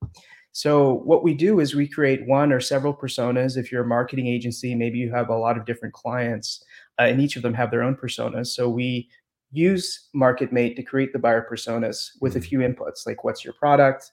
so 0.53 0.97
what 1.05 1.25
we 1.25 1.33
do 1.33 1.59
is 1.59 1.75
we 1.75 1.89
create 1.89 2.27
one 2.27 2.53
or 2.53 2.61
several 2.61 2.93
personas 2.95 3.57
if 3.57 3.73
you're 3.73 3.85
a 3.85 3.87
marketing 3.87 4.27
agency 4.27 4.75
maybe 4.75 4.99
you 4.99 5.11
have 5.11 5.31
a 5.31 5.39
lot 5.39 5.57
of 5.57 5.65
different 5.65 5.95
clients 5.95 6.63
uh, 6.99 7.05
and 7.05 7.19
each 7.19 7.35
of 7.35 7.41
them 7.41 7.55
have 7.55 7.71
their 7.71 7.83
own 7.83 7.97
personas 7.97 8.49
so 8.49 8.69
we 8.69 9.09
use 9.53 10.11
marketmate 10.15 10.77
to 10.77 10.83
create 10.83 11.15
the 11.15 11.19
buyer 11.19 11.47
personas 11.51 12.11
with 12.21 12.37
a 12.37 12.41
mm. 12.41 12.45
few 12.45 12.59
inputs 12.59 13.07
like 13.07 13.25
what's 13.25 13.43
your 13.43 13.55
product 13.55 14.13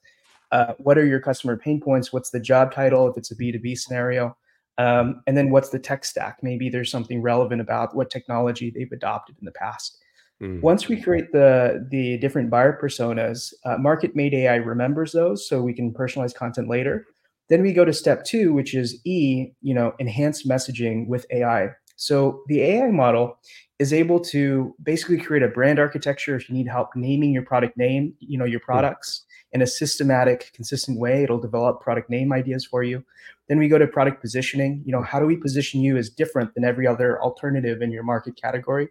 uh, 0.51 0.73
what 0.79 0.97
are 0.97 1.05
your 1.05 1.19
customer 1.19 1.57
pain 1.57 1.79
points? 1.79 2.11
What's 2.11 2.31
the 2.31 2.39
job 2.39 2.73
title 2.73 3.07
if 3.09 3.17
it's 3.17 3.31
a 3.31 3.35
B2B 3.35 3.77
scenario? 3.77 4.35
Um, 4.77 5.21
and 5.27 5.37
then 5.37 5.49
what's 5.49 5.69
the 5.69 5.79
tech 5.79 6.03
stack? 6.05 6.39
Maybe 6.41 6.69
there's 6.69 6.91
something 6.91 7.21
relevant 7.21 7.61
about 7.61 7.95
what 7.95 8.09
technology 8.09 8.71
they've 8.71 8.91
adopted 8.91 9.37
in 9.39 9.45
the 9.45 9.51
past. 9.51 9.97
Mm. 10.41 10.61
Once 10.61 10.87
we 10.87 10.99
create 10.99 11.31
the 11.31 11.87
the 11.91 12.17
different 12.17 12.49
buyer 12.49 12.77
personas, 12.81 13.53
uh, 13.65 13.77
Marketmate 13.77 14.33
AI 14.33 14.55
remembers 14.55 15.11
those, 15.11 15.47
so 15.47 15.61
we 15.61 15.73
can 15.73 15.93
personalize 15.93 16.33
content 16.33 16.67
later. 16.67 17.05
Then 17.49 17.61
we 17.61 17.73
go 17.73 17.85
to 17.85 17.93
step 17.93 18.23
two, 18.23 18.53
which 18.53 18.73
is 18.73 18.99
E, 19.05 19.51
you 19.61 19.73
know, 19.73 19.93
enhanced 19.99 20.47
messaging 20.47 21.07
with 21.07 21.25
AI. 21.31 21.69
So 21.95 22.41
the 22.47 22.61
AI 22.61 22.89
model 22.89 23.37
is 23.77 23.93
able 23.93 24.19
to 24.19 24.73
basically 24.81 25.19
create 25.19 25.43
a 25.43 25.47
brand 25.47 25.77
architecture 25.77 26.35
if 26.35 26.49
you 26.49 26.55
need 26.55 26.67
help 26.67 26.89
naming 26.95 27.33
your 27.33 27.43
product 27.43 27.77
name, 27.77 28.13
you 28.19 28.37
know, 28.37 28.45
your 28.45 28.61
hmm. 28.61 28.71
products 28.71 29.25
in 29.53 29.61
a 29.61 29.67
systematic, 29.67 30.51
consistent 30.53 30.99
way. 30.99 31.23
It'll 31.23 31.39
develop 31.39 31.81
product 31.81 32.09
name 32.09 32.31
ideas 32.31 32.65
for 32.65 32.83
you. 32.83 33.03
Then 33.49 33.59
we 33.59 33.67
go 33.67 33.77
to 33.77 33.87
product 33.87 34.21
positioning. 34.21 34.81
You 34.85 34.93
know, 34.93 35.01
how 35.01 35.19
do 35.19 35.25
we 35.25 35.35
position 35.35 35.81
you 35.81 35.97
as 35.97 36.09
different 36.09 36.53
than 36.53 36.63
every 36.63 36.87
other 36.87 37.21
alternative 37.21 37.81
in 37.81 37.91
your 37.91 38.03
market 38.03 38.39
category? 38.41 38.89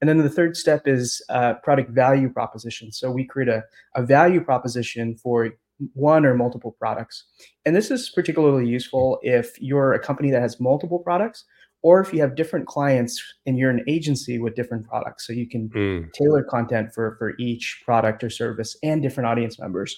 And 0.00 0.08
then 0.08 0.18
the 0.18 0.28
third 0.28 0.56
step 0.56 0.86
is 0.86 1.22
uh, 1.30 1.54
product 1.62 1.90
value 1.90 2.28
proposition. 2.28 2.92
So 2.92 3.10
we 3.10 3.24
create 3.24 3.48
a, 3.48 3.64
a 3.94 4.02
value 4.02 4.42
proposition 4.42 5.16
for 5.16 5.50
one 5.94 6.24
or 6.26 6.34
multiple 6.34 6.76
products. 6.78 7.24
And 7.64 7.74
this 7.74 7.90
is 7.90 8.10
particularly 8.10 8.68
useful 8.68 9.18
if 9.22 9.60
you're 9.60 9.94
a 9.94 9.98
company 9.98 10.30
that 10.30 10.42
has 10.42 10.60
multiple 10.60 10.98
products 10.98 11.44
or 11.84 12.00
if 12.00 12.14
you 12.14 12.20
have 12.20 12.34
different 12.34 12.66
clients 12.66 13.22
and 13.44 13.58
you're 13.58 13.70
an 13.70 13.84
agency 13.86 14.38
with 14.38 14.56
different 14.56 14.88
products. 14.88 15.26
So 15.26 15.34
you 15.34 15.46
can 15.46 15.68
mm. 15.68 16.12
tailor 16.12 16.42
content 16.42 16.92
for 16.94 17.14
for 17.18 17.34
each 17.38 17.82
product 17.84 18.24
or 18.24 18.30
service 18.30 18.76
and 18.82 19.02
different 19.02 19.28
audience 19.28 19.60
members. 19.60 19.94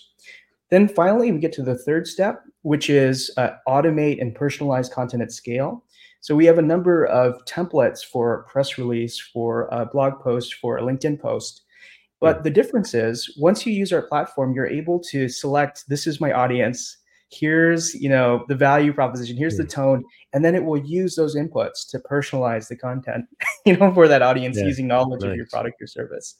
Then 0.68 0.88
finally 0.88 1.30
we 1.30 1.38
get 1.38 1.52
to 1.54 1.62
the 1.62 1.78
third 1.78 2.06
step 2.06 2.42
which 2.62 2.90
is 2.90 3.30
uh, 3.36 3.50
automate 3.68 4.20
and 4.20 4.34
personalize 4.34 4.90
content 4.90 5.22
at 5.22 5.30
scale. 5.30 5.84
So 6.20 6.34
we 6.34 6.44
have 6.46 6.58
a 6.58 6.62
number 6.62 7.04
of 7.06 7.44
templates 7.44 8.04
for 8.04 8.42
press 8.50 8.76
release 8.76 9.20
for 9.20 9.68
a 9.70 9.86
blog 9.86 10.20
post 10.20 10.54
for 10.54 10.76
a 10.76 10.82
linkedin 10.82 11.20
post. 11.20 11.62
But 12.20 12.40
mm. 12.40 12.42
the 12.42 12.50
difference 12.50 12.94
is 12.94 13.32
once 13.38 13.64
you 13.64 13.72
use 13.72 13.92
our 13.92 14.02
platform 14.02 14.52
you're 14.52 14.66
able 14.66 14.98
to 15.12 15.28
select 15.28 15.84
this 15.88 16.08
is 16.08 16.20
my 16.20 16.32
audience 16.32 16.96
here's 17.30 17.94
you 17.94 18.08
know 18.08 18.44
the 18.48 18.54
value 18.54 18.92
proposition 18.92 19.36
here's 19.36 19.56
the 19.56 19.64
tone 19.64 20.04
and 20.32 20.44
then 20.44 20.54
it 20.54 20.64
will 20.64 20.78
use 20.78 21.16
those 21.16 21.34
inputs 21.34 21.88
to 21.88 21.98
personalize 21.98 22.68
the 22.68 22.76
content 22.76 23.24
you 23.66 23.76
know 23.76 23.92
for 23.92 24.06
that 24.06 24.22
audience 24.22 24.56
yeah. 24.56 24.64
using 24.64 24.86
knowledge 24.86 25.22
nice. 25.22 25.30
of 25.30 25.36
your 25.36 25.46
product 25.46 25.80
or 25.82 25.86
service 25.86 26.36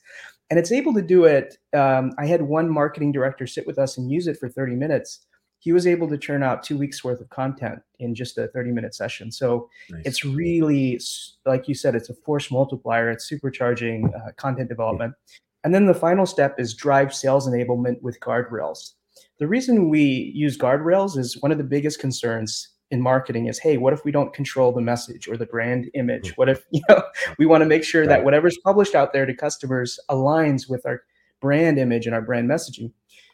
and 0.49 0.59
it's 0.59 0.71
able 0.71 0.95
to 0.95 1.03
do 1.03 1.25
it 1.25 1.59
um, 1.75 2.13
i 2.19 2.27
had 2.27 2.41
one 2.41 2.71
marketing 2.71 3.11
director 3.11 3.47
sit 3.47 3.67
with 3.67 3.79
us 3.79 3.99
and 3.99 4.11
use 4.11 4.29
it 4.29 4.39
for 4.39 4.49
30 4.49 4.77
minutes 4.77 5.27
he 5.59 5.73
was 5.73 5.87
able 5.87 6.09
to 6.09 6.17
churn 6.17 6.45
out 6.45 6.63
two 6.63 6.79
weeks 6.79 7.03
worth 7.03 7.21
of 7.21 7.29
content 7.31 7.81
in 7.99 8.15
just 8.15 8.39
a 8.39 8.47
30 8.49 8.71
minute 8.71 8.95
session 8.95 9.33
so 9.33 9.69
nice. 9.91 10.03
it's 10.05 10.25
really 10.25 11.01
like 11.47 11.67
you 11.67 11.75
said 11.75 11.97
it's 11.97 12.11
a 12.11 12.15
force 12.15 12.53
multiplier 12.53 13.11
it's 13.11 13.29
supercharging 13.29 14.15
uh, 14.15 14.31
content 14.37 14.69
development 14.69 15.13
yeah. 15.29 15.37
and 15.65 15.75
then 15.75 15.87
the 15.87 15.95
final 15.95 16.27
step 16.27 16.55
is 16.61 16.75
drive 16.75 17.13
sales 17.13 17.49
enablement 17.49 18.01
with 18.03 18.21
guardrails 18.21 18.93
the 19.39 19.47
reason 19.47 19.89
we 19.89 20.33
use 20.35 20.57
guardrails 20.57 21.17
is 21.19 21.41
one 21.41 21.53
of 21.53 21.59
the 21.59 21.65
biggest 21.65 21.99
concerns 21.99 22.69
in 22.91 23.01
marketing 23.01 23.47
is, 23.47 23.59
hey, 23.59 23.77
what 23.77 23.93
if 23.93 24.05
we 24.05 24.13
don't 24.13 24.33
control 24.33 24.73
the 24.73 24.81
message 24.81 25.29
or 25.29 25.37
the 25.37 25.47
brand 25.47 25.91
image? 25.95 26.33
Mm. 26.33 26.37
What 26.37 26.49
if 26.49 26.65
you 26.71 26.83
know 26.89 27.03
we 27.39 27.47
want 27.47 27.63
to 27.63 27.67
make 27.67 27.85
sure 27.85 28.07
that 28.07 28.25
whatever's 28.25 28.59
published 28.59 28.95
out 28.95 29.13
there 29.13 29.27
to 29.27 29.35
customers 29.35 29.99
aligns 30.11 30.69
with 30.69 30.87
our 30.87 31.03
brand 31.41 31.79
image 31.79 32.07
and 32.07 32.15
our 32.15 32.23
brand 32.23 32.49
messaging? 32.49 32.93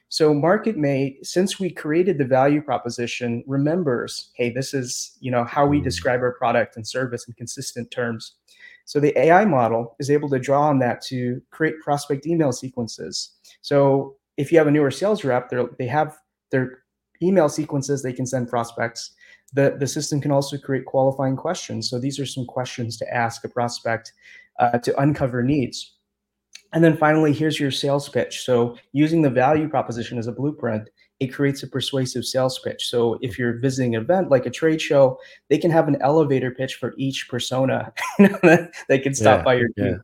So 0.09 0.35
MarketMate, 0.35 1.25
since 1.25 1.59
we 1.59 1.71
created 1.71 2.19
the 2.19 2.27
value 2.27 2.61
proposition, 2.61 3.43
remembers, 3.47 4.31
hey, 4.35 4.51
this 4.51 4.75
is 4.75 5.17
you 5.21 5.31
know 5.31 5.45
how 5.45 5.67
we 5.67 5.81
Mm. 5.81 5.85
describe 5.85 6.21
our 6.21 6.33
product 6.33 6.77
and 6.77 6.87
service 6.87 7.27
in 7.29 7.35
consistent 7.35 7.91
terms. 7.91 8.35
So 8.85 9.01
the 9.01 9.17
AI 9.19 9.45
model 9.45 9.95
is 10.01 10.11
able 10.11 10.29
to 10.31 10.39
draw 10.39 10.69
on 10.69 10.81
that 10.81 11.03
to 11.03 11.41
create 11.51 11.81
prospect 11.81 12.27
email 12.27 12.53
sequences. 12.53 13.31
So 13.61 14.17
if 14.37 14.51
you 14.51 14.59
have 14.59 14.67
a 14.67 14.71
newer 14.71 14.91
sales 14.91 15.25
rep, 15.25 15.51
they 15.51 15.63
they 15.79 15.87
have 15.87 16.19
their 16.51 16.83
email 17.23 17.49
sequences 17.49 18.03
they 18.03 18.13
can 18.13 18.27
send 18.27 18.49
prospects. 18.49 19.13
The, 19.55 19.77
the 19.79 19.87
system 19.87 20.21
can 20.21 20.33
also 20.33 20.57
create 20.57 20.87
qualifying 20.87 21.37
questions. 21.37 21.91
So 21.91 21.99
these 21.99 22.19
are 22.19 22.27
some 22.27 22.47
questions 22.47 22.97
to 22.99 23.15
ask 23.15 23.45
a 23.45 23.49
prospect 23.49 24.13
uh, 24.59 24.79
to 24.79 24.99
uncover 24.99 25.43
needs. 25.43 25.97
And 26.73 26.83
then 26.83 26.97
finally, 26.97 27.33
here's 27.33 27.61
your 27.61 27.71
sales 27.71 28.09
pitch. 28.09 28.45
So 28.45 28.77
using 28.93 29.21
the 29.21 29.31
value 29.31 29.69
proposition 29.69 30.19
as 30.19 30.27
a 30.27 30.33
blueprint, 30.33 30.89
it 31.21 31.27
creates 31.29 31.63
a 31.63 31.69
persuasive 31.69 32.25
sales 32.25 32.59
pitch. 32.61 32.89
So 32.89 33.19
if 33.21 33.39
you're 33.39 33.59
visiting 33.59 33.95
an 33.95 34.03
event 34.03 34.31
like 34.31 34.47
a 34.47 34.51
trade 34.51 34.81
show, 34.81 35.19
they 35.51 35.59
can 35.59 35.71
have 35.71 35.87
an 35.87 36.01
elevator 36.01 36.51
pitch 36.51 36.77
for 36.77 36.95
each 36.97 37.29
persona 37.29 37.93
that, 38.19 38.73
can 39.03 39.15
stop 39.15 39.41
Yeah, 39.41 39.45
by 39.45 39.55
your 39.55 39.69
yeah. 39.77 39.85
booth. 39.85 40.01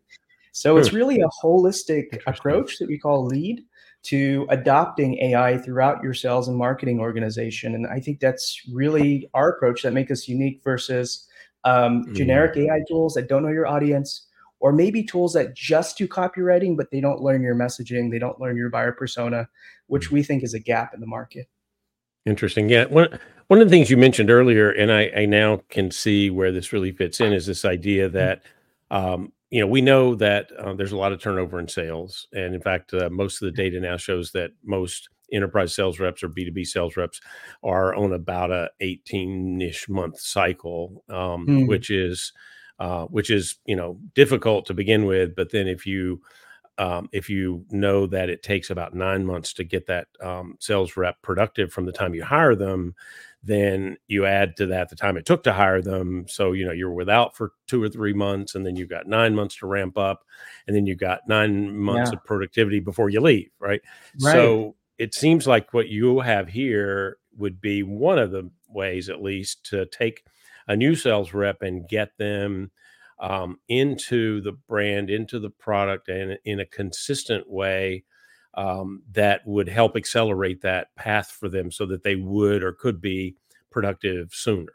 So 0.52 0.76
it's 0.76 0.90
Hmm. 0.90 0.96
really 0.96 1.20
a 1.20 1.28
holistic 1.42 2.20
approach 2.26 2.78
that 2.78 2.88
we 2.88 2.98
call 2.98 3.24
lead 3.24 3.64
to 4.04 4.46
adopting 4.50 5.18
AI 5.18 5.58
throughout 5.58 6.02
your 6.02 6.14
sales 6.14 6.48
and 6.48 6.56
marketing 6.56 7.00
organization. 7.00 7.74
And 7.74 7.86
I 7.86 8.00
think 8.00 8.20
that's 8.20 8.62
really 8.72 9.28
our 9.34 9.50
approach 9.50 9.82
that 9.82 9.92
make 9.92 10.10
us 10.10 10.28
unique 10.28 10.62
versus 10.62 11.26
um, 11.64 12.04
Mm. 12.06 12.14
generic 12.14 12.56
AI 12.56 12.80
tools 12.88 13.14
that 13.14 13.28
don't 13.28 13.42
know 13.42 13.48
your 13.48 13.66
audience, 13.66 14.26
or 14.60 14.72
maybe 14.72 15.02
tools 15.02 15.32
that 15.32 15.54
just 15.54 15.98
do 15.98 16.06
copywriting, 16.06 16.76
but 16.76 16.90
they 16.90 17.00
don't 17.00 17.20
learn 17.20 17.42
your 17.42 17.54
messaging, 17.54 18.10
they 18.10 18.18
don't 18.18 18.40
learn 18.40 18.56
your 18.56 18.70
buyer 18.70 18.92
persona, 18.92 19.48
which 19.88 20.10
we 20.10 20.22
think 20.22 20.42
is 20.42 20.54
a 20.54 20.60
gap 20.60 20.94
in 20.94 21.00
the 21.00 21.06
market. 21.06 21.48
Interesting. 22.24 22.68
Yeah. 22.68 22.84
One 22.86 23.18
one 23.48 23.60
of 23.60 23.66
the 23.66 23.70
things 23.70 23.88
you 23.90 23.96
mentioned 23.96 24.30
earlier, 24.30 24.70
and 24.70 24.92
I, 24.92 25.10
I 25.16 25.26
now 25.26 25.62
can 25.70 25.90
see 25.90 26.28
where 26.28 26.52
this 26.52 26.72
really 26.72 26.92
fits 26.92 27.18
in, 27.20 27.32
is 27.32 27.46
this 27.46 27.64
idea 27.64 28.08
that 28.10 28.42
um, 28.90 29.32
you 29.50 29.60
know 29.60 29.66
we 29.66 29.80
know 29.80 30.14
that 30.16 30.50
uh, 30.58 30.74
there's 30.74 30.92
a 30.92 30.96
lot 30.96 31.12
of 31.12 31.20
turnover 31.20 31.58
in 31.60 31.68
sales, 31.68 32.26
and 32.32 32.54
in 32.54 32.60
fact, 32.60 32.92
uh, 32.94 33.08
most 33.10 33.42
of 33.42 33.46
the 33.46 33.52
data 33.62 33.80
now 33.80 33.96
shows 33.96 34.32
that 34.32 34.50
most 34.64 35.08
enterprise 35.32 35.74
sales 35.74 35.98
reps 36.00 36.22
or 36.22 36.28
B2B 36.28 36.64
sales 36.64 36.96
reps 36.96 37.20
are 37.62 37.94
on 37.94 38.12
about 38.12 38.50
a 38.50 38.70
18-ish 38.80 39.88
month 39.88 40.18
cycle, 40.20 41.04
um, 41.08 41.46
Hmm. 41.46 41.66
which 41.66 41.90
is 41.90 42.32
uh, 42.78 43.04
which 43.06 43.30
is 43.30 43.56
you 43.66 43.76
know 43.76 43.98
difficult 44.14 44.66
to 44.66 44.74
begin 44.74 45.06
with, 45.06 45.34
but 45.34 45.50
then 45.50 45.66
if 45.68 45.86
you 45.86 46.20
um, 46.78 47.08
if 47.12 47.28
you 47.28 47.64
know 47.70 48.06
that 48.06 48.28
it 48.28 48.42
takes 48.42 48.70
about 48.70 48.94
nine 48.94 49.24
months 49.24 49.52
to 49.54 49.64
get 49.64 49.86
that 49.86 50.06
um, 50.22 50.56
sales 50.60 50.96
rep 50.96 51.20
productive 51.22 51.72
from 51.72 51.86
the 51.86 51.92
time 51.92 52.14
you 52.14 52.24
hire 52.24 52.54
them, 52.54 52.94
then 53.42 53.96
you 54.08 54.26
add 54.26 54.56
to 54.56 54.66
that 54.66 54.88
the 54.88 54.96
time 54.96 55.16
it 55.16 55.24
took 55.24 55.42
to 55.44 55.52
hire 55.52 55.80
them. 55.80 56.26
So, 56.28 56.52
you 56.52 56.64
know, 56.66 56.72
you're 56.72 56.92
without 56.92 57.36
for 57.36 57.52
two 57.66 57.82
or 57.82 57.88
three 57.88 58.12
months, 58.12 58.54
and 58.54 58.66
then 58.66 58.76
you've 58.76 58.90
got 58.90 59.06
nine 59.06 59.34
months 59.34 59.56
to 59.58 59.66
ramp 59.66 59.96
up, 59.96 60.24
and 60.66 60.74
then 60.74 60.86
you've 60.86 60.98
got 60.98 61.28
nine 61.28 61.76
months 61.78 62.12
Yeah. 62.12 62.18
of 62.18 62.24
productivity 62.24 62.80
before 62.80 63.10
you 63.10 63.20
leave, 63.20 63.50
right? 63.60 63.80
Right. 64.20 64.32
So 64.32 64.76
it 64.98 65.14
seems 65.14 65.46
like 65.46 65.72
what 65.72 65.88
you 65.88 66.20
have 66.20 66.48
here 66.48 67.18
would 67.36 67.60
be 67.60 67.84
one 67.84 68.18
of 68.18 68.32
the 68.32 68.50
ways, 68.68 69.08
at 69.08 69.22
least, 69.22 69.64
to 69.66 69.86
take 69.86 70.24
a 70.66 70.76
new 70.76 70.94
sales 70.96 71.32
rep 71.32 71.62
and 71.62 71.88
get 71.88 72.16
them 72.18 72.70
um, 73.20 73.58
into 73.68 74.40
the 74.40 74.52
brand, 74.52 75.10
into 75.10 75.38
the 75.38 75.50
product, 75.50 76.08
and 76.08 76.38
in 76.44 76.60
a 76.60 76.66
consistent 76.66 77.48
way 77.48 78.04
um, 78.58 79.02
that 79.12 79.46
would 79.46 79.68
help 79.68 79.96
accelerate 79.96 80.60
that 80.62 80.92
path 80.96 81.30
for 81.30 81.48
them 81.48 81.70
so 81.70 81.86
that 81.86 82.02
they 82.02 82.16
would 82.16 82.62
or 82.64 82.72
could 82.72 83.00
be 83.00 83.36
productive 83.70 84.34
sooner. 84.34 84.72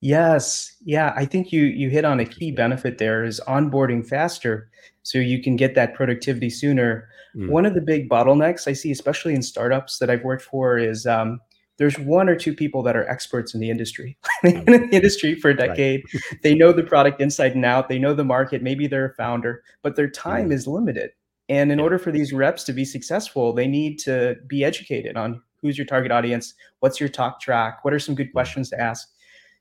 Yes. 0.00 0.76
Yeah, 0.84 1.12
I 1.16 1.24
think 1.24 1.50
you 1.50 1.64
you 1.64 1.88
hit 1.90 2.04
on 2.04 2.20
a 2.20 2.24
key 2.24 2.52
benefit 2.52 2.98
there 2.98 3.24
is 3.24 3.40
onboarding 3.48 4.06
faster 4.06 4.70
so 5.02 5.18
you 5.18 5.42
can 5.42 5.56
get 5.56 5.74
that 5.74 5.94
productivity 5.94 6.50
sooner. 6.50 7.08
Mm. 7.34 7.48
One 7.50 7.66
of 7.66 7.74
the 7.74 7.80
big 7.80 8.08
bottlenecks 8.08 8.68
I 8.68 8.74
see, 8.74 8.92
especially 8.92 9.34
in 9.34 9.42
startups 9.42 9.98
that 9.98 10.10
I've 10.10 10.22
worked 10.22 10.42
for, 10.44 10.78
is 10.78 11.04
um, 11.06 11.40
there's 11.78 11.98
one 11.98 12.28
or 12.28 12.36
two 12.36 12.54
people 12.54 12.82
that 12.84 12.96
are 12.96 13.08
experts 13.08 13.54
in 13.54 13.60
the 13.60 13.70
industry. 13.70 14.18
They've 14.42 14.64
been 14.64 14.82
in 14.82 14.90
the 14.90 14.96
industry 14.96 15.34
for 15.34 15.50
a 15.50 15.54
Right. 15.56 15.68
decade. 15.68 16.02
They 16.42 16.54
know 16.54 16.72
the 16.72 16.82
product 16.84 17.20
inside 17.20 17.54
and 17.54 17.64
out. 17.64 17.88
They 17.88 17.98
know 17.98 18.14
the 18.14 18.24
market. 18.24 18.62
Maybe 18.62 18.86
they're 18.86 19.06
a 19.06 19.14
founder, 19.14 19.62
but 19.82 19.96
their 19.96 20.10
time 20.10 20.50
Mm. 20.50 20.52
is 20.52 20.66
limited. 20.68 21.10
And 21.48 21.72
in 21.72 21.78
Yeah. 21.78 21.84
order 21.84 21.98
for 21.98 22.12
these 22.12 22.32
reps 22.32 22.64
to 22.64 22.72
be 22.72 22.84
successful, 22.84 23.52
they 23.52 23.66
need 23.66 23.98
to 24.00 24.36
be 24.46 24.64
educated 24.64 25.16
on 25.16 25.42
who's 25.60 25.78
your 25.78 25.86
target 25.86 26.12
audience, 26.12 26.54
what's 26.80 27.00
your 27.00 27.08
talk 27.08 27.40
track, 27.40 27.84
what 27.84 27.94
are 27.94 27.98
some 27.98 28.14
good 28.14 28.32
questions 28.32 28.70
to 28.70 28.80
ask. 28.80 29.08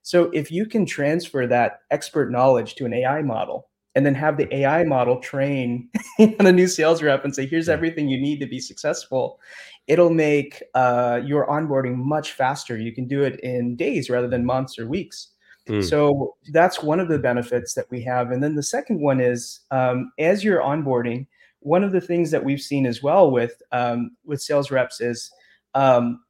So 0.02 0.30
if 0.34 0.52
you 0.52 0.66
can 0.66 0.86
transfer 0.86 1.48
that 1.48 1.80
expert 1.92 2.32
knowledge 2.32 2.76
to 2.76 2.86
an 2.86 2.94
AI 2.94 3.22
model 3.22 3.70
and 3.96 4.06
then 4.06 4.16
have 4.16 4.38
the 4.38 4.54
AI 4.56 4.84
model 4.84 5.20
train 5.20 5.90
on 6.20 6.46
a 6.46 6.52
new 6.52 6.68
sales 6.68 7.02
rep 7.02 7.26
and 7.26 7.34
say, 7.34 7.46
here's 7.46 7.68
everything 7.68 8.08
you 8.08 8.22
need 8.22 8.40
to 8.40 8.46
be 8.46 8.60
successful, 8.60 9.40
it'll 9.88 10.14
make 10.14 10.62
uh, 10.76 11.20
your 11.26 11.48
onboarding 11.48 11.96
much 11.96 12.34
faster. 12.34 12.78
You 12.78 12.94
can 12.94 13.08
do 13.08 13.24
it 13.24 13.40
in 13.42 13.76
days 13.76 14.10
rather 14.10 14.28
than 14.28 14.46
months 14.46 14.78
or 14.78 14.88
weeks. 14.88 15.30
Mm. 15.68 15.84
So 15.84 16.36
that's 16.54 16.82
one 16.82 17.00
of 17.00 17.10
the 17.10 17.20
benefits 17.20 17.74
that 17.74 17.90
we 17.90 18.02
have. 18.04 18.32
And 18.32 18.44
then 18.44 18.56
the 18.56 18.64
second 18.64 19.02
one 19.02 19.20
is 19.20 19.62
um, 19.72 20.12
as 20.20 20.44
you're 20.44 20.62
onboarding, 20.62 21.26
one 21.60 21.84
of 21.84 21.92
the 21.92 22.02
things 22.02 22.32
that 22.32 22.44
we've 22.44 22.62
seen 22.62 22.86
as 22.86 23.02
well 23.04 23.32
with 23.32 23.62
um, 23.72 24.12
with 24.26 24.42
sales 24.42 24.72
reps 24.72 25.02
is 25.02 25.32
um, 25.76 26.22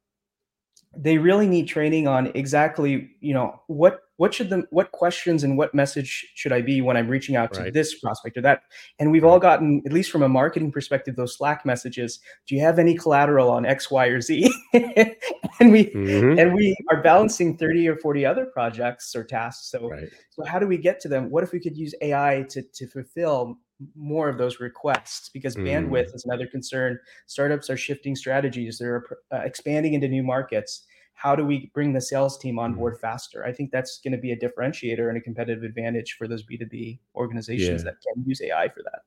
they 0.96 1.18
really 1.18 1.46
need 1.46 1.66
training 1.68 2.08
on 2.08 2.28
exactly 2.34 3.10
you 3.20 3.34
know 3.34 3.60
what 3.66 4.00
what 4.16 4.34
should 4.34 4.50
the 4.50 4.64
what 4.70 4.90
questions 4.90 5.44
and 5.44 5.56
what 5.56 5.72
message 5.74 6.26
should 6.34 6.50
I 6.50 6.60
be 6.60 6.80
when 6.80 6.96
I'm 6.96 7.06
reaching 7.08 7.36
out 7.36 7.52
to 7.54 7.60
Right. 7.62 7.72
this 7.72 8.00
prospect 8.00 8.36
or 8.36 8.40
that. 8.40 8.62
And 8.98 9.12
we've 9.12 9.24
all 9.24 9.38
gotten 9.38 9.80
at 9.86 9.92
least 9.92 10.10
from 10.10 10.24
a 10.24 10.28
marketing 10.28 10.72
perspective 10.72 11.14
those 11.14 11.36
Slack 11.36 11.64
messages. 11.64 12.18
Do 12.48 12.56
you 12.56 12.60
have 12.62 12.80
any 12.80 12.96
collateral 12.96 13.48
on 13.48 13.64
X, 13.64 13.92
Y, 13.92 14.06
or 14.06 14.20
Z? 14.20 14.52
and 14.72 15.70
we 15.70 15.84
Mhm. 15.94 16.40
and 16.40 16.52
we 16.52 16.74
are 16.90 17.00
balancing 17.00 17.56
30 17.56 17.86
or 17.88 17.96
40 17.96 18.26
other 18.26 18.46
projects 18.46 19.14
or 19.14 19.22
tasks. 19.22 19.70
So 19.70 19.88
Right. 19.90 20.08
so 20.30 20.44
how 20.44 20.58
do 20.58 20.66
we 20.66 20.78
get 20.78 20.98
to 21.02 21.08
them? 21.08 21.30
What 21.30 21.44
if 21.44 21.52
we 21.52 21.60
could 21.60 21.76
use 21.76 21.94
AI 22.00 22.44
to 22.50 22.62
to 22.62 22.86
fulfill 22.88 23.58
more 23.94 24.28
of 24.28 24.38
those 24.38 24.60
requests? 24.60 25.28
Because 25.28 25.56
Mm. 25.56 25.66
bandwidth 25.66 26.14
is 26.14 26.24
another 26.24 26.46
concern. 26.46 26.98
Startups 27.26 27.70
are 27.70 27.76
shifting 27.76 28.16
strategies. 28.16 28.78
They're 28.78 29.04
uh, 29.32 29.38
expanding 29.38 29.94
into 29.94 30.08
new 30.08 30.22
markets. 30.22 30.86
How 31.14 31.34
do 31.34 31.44
we 31.44 31.70
bring 31.74 31.92
the 31.92 32.00
sales 32.00 32.38
team 32.38 32.58
on 32.58 32.74
Mhm. 32.74 32.76
board 32.78 33.00
faster? 33.00 33.44
I 33.44 33.52
think 33.52 33.70
that's 33.70 34.00
going 34.00 34.12
to 34.12 34.18
be 34.18 34.32
a 34.32 34.36
differentiator 34.36 35.08
and 35.08 35.18
a 35.18 35.20
competitive 35.20 35.64
advantage 35.64 36.14
for 36.14 36.28
those 36.28 36.44
B2B 36.44 37.00
organizations 37.14 37.82
Yeah. 37.82 37.90
that 37.90 37.96
can 38.02 38.24
use 38.24 38.40
AI 38.40 38.68
for 38.68 38.82
that. 38.84 39.00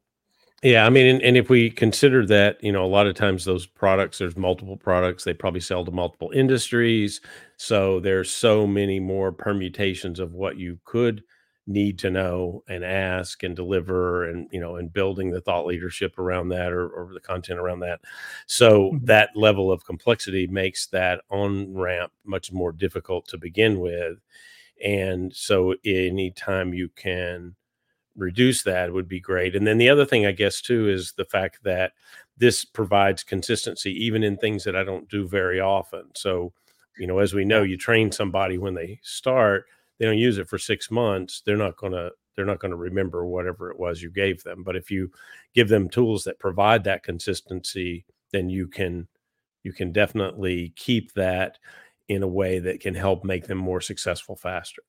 Yeah, 0.63 0.85
I 0.85 0.89
mean, 0.91 1.07
and, 1.07 1.21
and 1.23 1.37
if 1.37 1.49
we 1.49 1.71
consider 1.71 2.23
that, 2.27 2.63
you 2.63 2.71
know, 2.71 2.85
a 2.85 2.87
lot 2.87 3.07
of 3.07 3.15
times 3.15 3.45
those 3.45 3.65
products, 3.65 4.19
there's 4.19 4.37
multiple 4.37 4.77
products, 4.77 5.23
they 5.23 5.33
probably 5.33 5.59
sell 5.59 5.83
to 5.83 5.89
multiple 5.91 6.29
industries. 6.35 7.19
So 7.57 7.99
there's 7.99 8.29
so 8.29 8.67
many 8.67 8.99
more 8.99 9.31
permutations 9.31 10.19
of 10.19 10.33
what 10.33 10.57
you 10.57 10.79
could 10.85 11.23
need 11.71 11.99
to 11.99 12.09
know 12.11 12.63
and 12.67 12.83
ask 12.83 13.43
and 13.43 13.55
deliver 13.55 14.29
and, 14.29 14.47
you 14.51 14.59
know, 14.59 14.75
and 14.77 14.91
building 14.93 15.31
the 15.31 15.41
thought 15.41 15.65
leadership 15.65 16.17
around 16.19 16.49
that 16.49 16.71
or, 16.71 16.87
or 16.89 17.13
the 17.13 17.19
content 17.19 17.59
around 17.59 17.79
that. 17.81 18.01
So 18.47 18.91
Mhm. 18.93 19.05
that 19.05 19.29
level 19.35 19.71
of 19.71 19.85
complexity 19.85 20.47
makes 20.47 20.87
that 20.87 21.21
on 21.29 21.73
ramp 21.75 22.11
much 22.25 22.51
more 22.51 22.71
difficult 22.71 23.27
to 23.29 23.37
begin 23.37 23.79
with. 23.79 24.19
And 24.83 25.33
so 25.35 25.75
anytime 25.85 26.73
you 26.73 26.89
can 26.89 27.55
reduce 28.15 28.63
that 28.63 28.91
would 28.93 29.07
be 29.07 29.19
great. 29.19 29.55
And 29.55 29.65
then 29.65 29.77
the 29.77 29.89
other 29.89 30.05
thing, 30.05 30.25
I 30.25 30.31
guess, 30.33 30.61
too, 30.61 30.89
is 30.89 31.13
the 31.13 31.25
fact 31.25 31.63
that 31.63 31.93
this 32.37 32.65
provides 32.65 33.23
consistency 33.23 33.91
even 34.05 34.23
in 34.23 34.37
things 34.37 34.63
that 34.65 34.75
I 34.75 34.83
don't 34.83 35.09
do 35.09 35.27
very 35.27 35.59
often. 35.59 36.05
So, 36.15 36.53
you 36.97 37.07
know, 37.07 37.19
as 37.19 37.33
we 37.33 37.45
know, 37.45 37.63
you 37.63 37.77
train 37.77 38.11
somebody 38.11 38.57
when 38.57 38.73
they 38.73 38.99
start, 39.03 39.65
they 40.01 40.07
don't 40.07 40.17
use 40.17 40.39
it 40.39 40.49
for 40.49 40.57
six 40.57 40.89
months, 40.89 41.43
they're 41.45 41.55
not 41.55 41.77
going 41.77 41.93
to 41.93 42.09
they're 42.35 42.43
not 42.43 42.57
going 42.57 42.71
to 42.71 42.77
remember 42.77 43.23
whatever 43.23 43.69
it 43.69 43.77
was 43.77 44.01
you 44.01 44.09
gave 44.09 44.41
them. 44.41 44.63
But 44.63 44.75
if 44.75 44.89
you 44.89 45.11
give 45.53 45.69
them 45.69 45.87
tools 45.87 46.23
that 46.23 46.39
provide 46.39 46.83
that 46.85 47.03
consistency, 47.03 48.05
then 48.31 48.49
you 48.49 48.67
can 48.67 49.07
you 49.61 49.71
can 49.71 49.91
definitely 49.91 50.73
keep 50.75 51.13
that 51.13 51.59
in 52.07 52.23
a 52.23 52.27
way 52.27 52.57
that 52.57 52.79
can 52.79 52.95
help 52.95 53.23
make 53.23 53.45
them 53.45 53.59
more 53.59 53.79
successful 53.79 54.35
faster. 54.35 54.81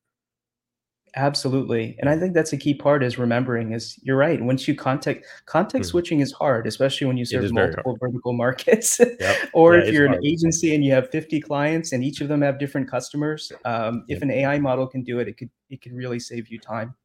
Absolutely, 1.15 1.95
and 1.99 2.09
I 2.09 2.17
think 2.17 2.33
that's 2.33 2.53
a 2.53 2.57
key 2.57 2.73
part 2.73 3.03
is 3.03 3.19
remembering 3.19 3.71
is 3.73 3.99
you're 4.01 4.17
right, 4.17 4.41
once 4.41 4.67
you 4.67 4.73
context 4.73 5.29
context 5.45 5.89
Mhm. 5.89 5.91
switching 5.91 6.19
is 6.21 6.31
hard, 6.31 6.65
especially 6.65 7.05
when 7.05 7.17
you 7.17 7.25
serve 7.25 7.43
is 7.43 7.51
very 7.51 7.67
hard. 7.67 7.85
multiple 7.85 7.97
vertical 8.01 8.33
markets, 8.33 8.99
Yep. 8.99 9.09
or 9.53 9.75
Yeah, 9.77 9.83
if 9.83 9.93
you're 9.93 10.05
an 10.05 10.13
hard. 10.13 10.25
agency 10.25 10.73
and 10.73 10.83
you 10.83 10.91
have 10.91 11.11
50 11.11 11.39
clients 11.39 11.91
and 11.91 12.03
each 12.03 12.19
of 12.21 12.29
them 12.29 12.41
have 12.41 12.57
different 12.57 12.89
customers, 12.89 13.51
um, 13.63 14.05
if 14.07 14.23
an 14.23 14.31
AI 14.31 14.57
model 14.57 14.87
can 14.87 15.03
do 15.03 15.19
it, 15.19 15.27
it 15.27 15.37
could 15.37 15.51
it 15.69 15.81
could 15.83 15.93
really 15.93 16.19
save 16.19 16.47
you 16.47 16.57
time. 16.59 16.95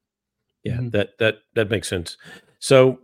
Yeah, 0.64 0.78
Mhm. 0.78 0.92
that 0.92 1.18
that 1.18 1.40
that 1.54 1.68
makes 1.68 1.86
sense. 1.88 2.16
So 2.60 3.00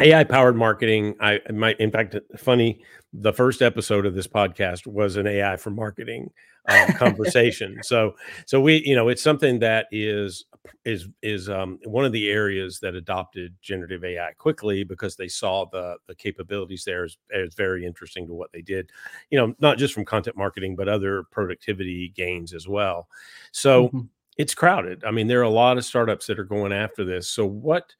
AI 0.00 0.24
powered 0.24 0.56
marketing, 0.56 1.14
I 1.20 1.40
might 1.52 1.78
in 1.78 1.90
fact, 1.90 2.16
funny, 2.38 2.82
the 3.12 3.32
first 3.32 3.60
episode 3.60 4.06
of 4.06 4.14
this 4.14 4.26
podcast 4.26 4.86
was 4.86 5.16
an 5.16 5.26
AI 5.26 5.56
for 5.56 5.70
marketing, 5.70 6.30
uh, 6.66 6.86
conversation. 6.96 7.82
So 7.82 8.14
so 8.46 8.60
we 8.60 8.82
you 8.86 8.94
know, 8.94 9.08
it's 9.08 9.22
something 9.22 9.58
that 9.60 9.86
is 9.92 10.46
is 10.84 11.08
is, 11.22 11.48
um, 11.50 11.78
one 11.84 12.04
of 12.06 12.12
the 12.12 12.30
areas 12.30 12.80
that 12.80 12.94
adopted 12.94 13.54
generative 13.60 14.02
AI 14.04 14.32
quickly 14.38 14.82
because 14.82 15.14
they 15.16 15.28
saw 15.28 15.66
the 15.66 15.96
the 16.08 16.14
capabilities 16.14 16.84
there 16.84 17.04
as 17.04 17.18
as 17.34 17.54
very 17.54 17.84
interesting 17.84 18.26
to 18.26 18.32
what 18.32 18.50
they 18.52 18.62
did, 18.62 18.90
you 19.30 19.38
know, 19.38 19.54
not 19.60 19.76
just 19.76 19.92
from 19.92 20.04
content 20.06 20.36
marketing, 20.36 20.74
but 20.74 20.88
other 20.88 21.24
productivity 21.30 22.08
gains 22.16 22.54
as 22.54 22.66
well. 22.66 23.08
So, 23.52 23.88
Mhm. 23.88 24.08
it's 24.38 24.54
crowded. 24.54 25.04
I 25.04 25.10
mean, 25.10 25.26
there 25.26 25.40
are 25.40 25.42
a 25.42 25.50
lot 25.50 25.76
of 25.76 25.84
startups 25.84 26.26
that 26.28 26.38
are 26.38 26.44
going 26.44 26.72
after 26.72 27.04
this. 27.04 27.28
So 27.28 27.44
what 27.44 27.94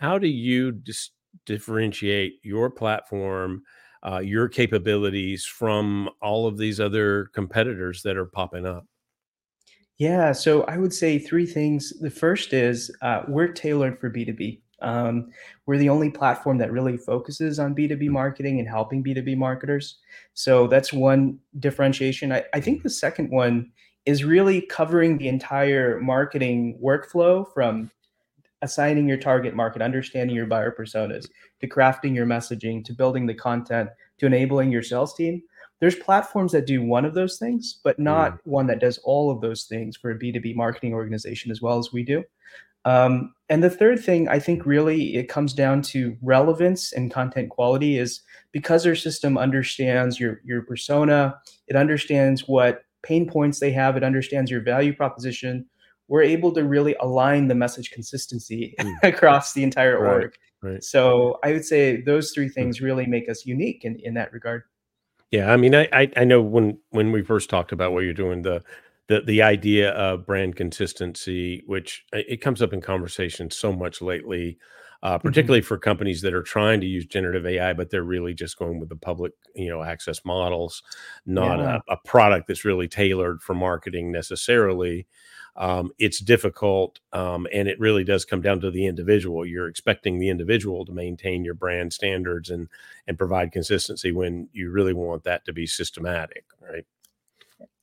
how 0.00 0.18
do 0.18 0.28
you 0.28 0.72
dis 0.72 1.10
differentiate 1.46 2.34
your 2.42 2.70
platform, 2.70 3.62
uh, 4.06 4.18
your 4.18 4.48
capabilities 4.48 5.44
from 5.44 6.08
all 6.22 6.46
of 6.46 6.58
these 6.58 6.80
other 6.80 7.26
competitors 7.34 8.02
that 8.02 8.16
are 8.16 8.26
popping 8.26 8.66
up? 8.66 8.86
Yeah, 9.98 10.32
so 10.32 10.62
I 10.64 10.76
would 10.76 10.92
say 10.92 11.18
3 11.18 11.46
things. 11.46 11.92
The 12.00 12.10
first 12.10 12.52
is, 12.52 12.90
uh, 13.02 13.22
we're 13.28 13.48
tailored 13.52 14.00
for 14.00 14.10
B2B. 14.10 14.60
Um, 14.82 15.30
we're 15.66 15.78
the 15.78 15.88
only 15.88 16.10
platform 16.10 16.58
that 16.58 16.72
really 16.72 16.96
focuses 16.96 17.58
on 17.58 17.74
B2B 17.74 18.08
Mm, 18.08 18.10
marketing 18.10 18.58
and 18.58 18.68
helping 18.68 19.02
B2B 19.02 19.36
marketers. 19.36 19.98
So 20.34 20.66
that's 20.66 20.92
one 20.92 21.38
differentiation. 21.60 22.32
I, 22.32 22.44
I 22.52 22.60
think 22.60 22.82
the 22.82 22.90
second 22.90 23.30
one 23.30 23.70
is 24.04 24.24
really 24.24 24.60
covering 24.60 25.16
the 25.16 25.28
entire 25.28 26.00
marketing 26.00 26.78
workflow 26.82 27.46
from 27.54 27.90
assigning 28.64 29.06
your 29.06 29.18
target 29.18 29.54
market, 29.54 29.82
understanding 29.82 30.34
your 30.34 30.46
buyer 30.46 30.74
personas, 30.76 31.28
to 31.60 31.68
crafting 31.68 32.14
your 32.14 32.26
messaging, 32.26 32.84
to 32.84 32.92
building 32.92 33.26
the 33.26 33.34
content, 33.34 33.90
to 34.18 34.26
enabling 34.26 34.72
your 34.72 34.82
sales 34.82 35.14
team. 35.14 35.42
There's 35.80 35.94
platforms 35.96 36.52
that 36.52 36.66
do 36.66 36.82
one 36.82 37.04
of 37.04 37.14
those 37.14 37.38
things, 37.38 37.78
but 37.84 38.00
mm, 38.00 38.04
not 38.04 38.38
one 38.44 38.66
that 38.68 38.80
does 38.80 38.98
all 39.04 39.30
of 39.30 39.40
those 39.40 39.64
things 39.64 39.96
for 39.96 40.10
a 40.10 40.18
B2B 40.18 40.56
marketing 40.56 40.94
organization 40.94 41.50
as 41.52 41.60
well 41.60 41.78
as 41.78 41.92
we 41.92 42.02
do. 42.02 42.24
Um, 42.86 43.34
and 43.48 43.62
the 43.62 43.70
third 43.70 44.00
thing, 44.00 44.28
I 44.28 44.38
think 44.38 44.66
really 44.66 45.16
it 45.16 45.28
comes 45.28 45.52
down 45.52 45.82
to 45.82 46.16
relevance 46.22 46.92
and 46.92 47.12
content 47.12 47.50
quality 47.50 47.98
is 47.98 48.22
because 48.52 48.86
our 48.86 48.94
system 48.94 49.38
understands 49.38 50.20
your 50.20 50.40
your 50.44 50.62
persona, 50.62 51.34
it 51.66 51.76
understands 51.76 52.46
what 52.46 52.82
pain 53.02 53.28
points 53.28 53.60
they 53.60 53.72
have, 53.72 53.96
it 53.96 54.04
understands 54.04 54.50
your 54.50 54.60
value 54.60 54.94
proposition. 54.94 55.66
We're 56.14 56.22
able 56.22 56.52
to 56.52 56.62
really 56.62 56.94
align 57.00 57.48
the 57.48 57.56
message 57.56 57.90
consistency 57.90 58.76
mm. 58.80 58.94
across 59.02 59.52
the 59.52 59.64
entire 59.64 59.98
Right, 59.98 60.26
org. 60.26 60.32
right. 60.62 60.84
So 60.84 61.40
I 61.42 61.50
would 61.50 61.64
say 61.64 62.02
those 62.02 62.30
three 62.30 62.46
Mm. 62.46 62.54
things 62.54 62.80
really 62.80 63.04
make 63.04 63.28
us 63.28 63.44
unique 63.44 63.84
in, 63.84 63.98
in 63.98 64.14
that 64.14 64.32
regard. 64.32 64.62
Yeah, 65.32 65.52
I 65.52 65.56
mean, 65.56 65.74
I 65.74 65.88
I 65.92 66.10
I 66.16 66.24
know 66.24 66.40
when 66.40 66.78
when 66.90 67.10
we 67.10 67.22
first 67.22 67.50
talked 67.50 67.72
about 67.72 67.92
what 67.92 68.04
you're 68.04 68.14
doing, 68.14 68.42
the 68.42 68.62
the 69.08 69.22
the 69.22 69.42
idea 69.42 69.90
of 69.90 70.24
brand 70.24 70.54
consistency, 70.56 71.62
which 71.66 72.04
it 72.12 72.40
comes 72.40 72.62
up 72.62 72.72
in 72.72 72.80
conversation 72.80 73.50
so 73.50 73.72
much 73.72 74.00
lately, 74.00 74.58
uh, 75.02 75.18
Mhm. 75.18 75.24
particularly 75.24 75.62
for 75.62 75.78
companies 75.78 76.22
that 76.22 76.34
are 76.34 76.42
trying 76.44 76.80
to 76.80 76.86
use 76.86 77.06
generative 77.06 77.44
AI, 77.46 77.72
but 77.72 77.90
they're 77.90 78.04
really 78.04 78.34
just 78.34 78.56
going 78.58 78.78
with 78.78 78.88
the 78.88 78.96
public, 78.96 79.32
you 79.56 79.68
know, 79.68 79.82
access 79.82 80.24
models, 80.24 80.82
not 81.26 81.58
Yeah, 81.58 81.78
a 81.88 81.92
a 81.94 81.96
product 82.04 82.46
that's 82.46 82.64
really 82.64 82.86
tailored 82.88 83.42
for 83.42 83.54
marketing 83.54 84.12
necessarily. 84.12 85.08
Um, 85.56 85.92
it's 85.98 86.18
difficult, 86.18 86.98
um, 87.12 87.46
and 87.52 87.68
it 87.68 87.78
really 87.78 88.02
does 88.04 88.24
come 88.24 88.40
down 88.42 88.60
to 88.60 88.70
the 88.72 88.86
individual. 88.86 89.46
You're 89.46 89.68
expecting 89.68 90.18
the 90.18 90.28
individual 90.28 90.84
to 90.84 90.92
maintain 90.92 91.44
your 91.44 91.54
brand 91.54 91.92
standards 91.92 92.50
and 92.50 92.68
and 93.06 93.18
provide 93.18 93.52
consistency 93.52 94.10
when 94.12 94.48
you 94.52 94.70
really 94.70 94.94
want 94.94 95.24
that 95.24 95.44
to 95.46 95.52
be 95.52 95.66
systematic, 95.66 96.44
right? 96.60 96.84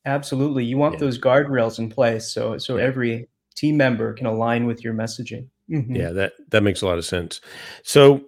absolutely. 0.05 0.65
You 0.65 0.77
want 0.77 0.97
Yeah, 0.97 0.99
those 0.99 1.19
guardrails 1.19 1.79
in 1.79 1.89
place 1.89 2.27
so 2.31 2.57
so 2.57 2.77
yeah, 2.77 2.83
every 2.83 3.29
team 3.55 3.77
member 3.77 4.13
can 4.13 4.27
align 4.27 4.65
with 4.65 4.83
your 4.83 4.93
messaging. 4.93 5.47
Mhm. 5.69 5.95
yeah. 5.95 6.11
That 6.11 6.33
that 6.49 6.63
makes 6.63 6.81
a 6.81 6.85
lot 6.85 6.97
of 6.97 7.05
sense. 7.05 7.41
So, 7.83 8.21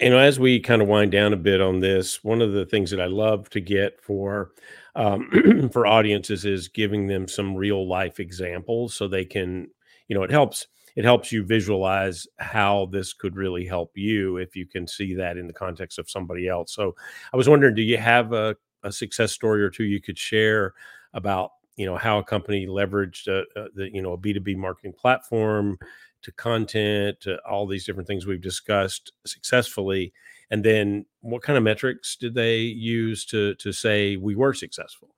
you 0.00 0.10
know, 0.10 0.18
as 0.18 0.40
we 0.40 0.60
kind 0.60 0.82
of 0.82 0.88
wind 0.88 1.12
down 1.12 1.32
a 1.32 1.38
bit 1.38 1.60
on 1.60 1.80
this, 1.80 2.24
one 2.24 2.42
of 2.42 2.52
the 2.52 2.66
things 2.66 2.90
that 2.92 3.00
I 3.00 3.06
love 3.06 3.50
to 3.50 3.60
get 3.60 4.02
for 4.02 4.52
um, 4.94 5.70
for 5.72 5.86
audiences 5.86 6.44
is 6.44 6.68
giving 6.68 7.06
them 7.06 7.28
some 7.28 7.54
real 7.54 7.88
life 7.88 8.20
examples 8.20 8.94
so 8.94 9.08
they 9.08 9.24
can, 9.24 9.68
you 10.08 10.16
know, 10.16 10.22
it 10.22 10.30
helps 10.30 10.66
it 10.96 11.04
helps 11.04 11.30
you 11.30 11.44
visualize 11.44 12.26
how 12.38 12.88
this 12.90 13.12
could 13.12 13.36
really 13.36 13.64
help 13.64 13.92
you 13.94 14.36
if 14.38 14.56
you 14.56 14.66
can 14.66 14.86
see 14.86 15.14
that 15.14 15.36
in 15.36 15.46
the 15.46 15.52
context 15.52 15.98
of 15.98 16.10
somebody 16.10 16.48
else. 16.48 16.74
So, 16.74 16.94
I 17.32 17.36
was 17.36 17.48
wondering, 17.48 17.74
do 17.74 17.82
you 17.82 17.96
have 17.96 18.32
a, 18.32 18.56
a 18.82 18.90
success 18.92 19.32
story 19.32 19.62
or 19.62 19.70
two 19.70 19.84
you 19.84 20.00
could 20.00 20.18
share 20.18 20.74
about, 21.14 21.52
you 21.76 21.86
know, 21.86 21.96
how 21.96 22.18
a 22.18 22.24
company 22.24 22.66
leveraged 22.66 23.28
a, 23.28 23.44
a, 23.58 23.66
the, 23.74 23.94
you 23.94 24.02
know, 24.02 24.12
a 24.12 24.16
B 24.16 24.32
two 24.32 24.40
B 24.40 24.54
marketing 24.54 24.92
platform 24.92 25.78
to 26.22 26.32
content 26.32 27.20
to 27.20 27.38
all 27.48 27.66
these 27.66 27.86
different 27.86 28.06
things 28.06 28.26
we've 28.26 28.42
discussed 28.42 29.12
successfully 29.24 30.12
and 30.50 30.64
then 30.64 31.06
what 31.20 31.42
kind 31.42 31.56
of 31.56 31.62
metrics 31.62 32.16
did 32.16 32.34
they 32.34 32.58
use 32.58 33.24
to 33.26 33.54
to 33.56 33.72
say 33.72 34.16
we 34.16 34.34
were 34.34 34.54
successful 34.54 35.14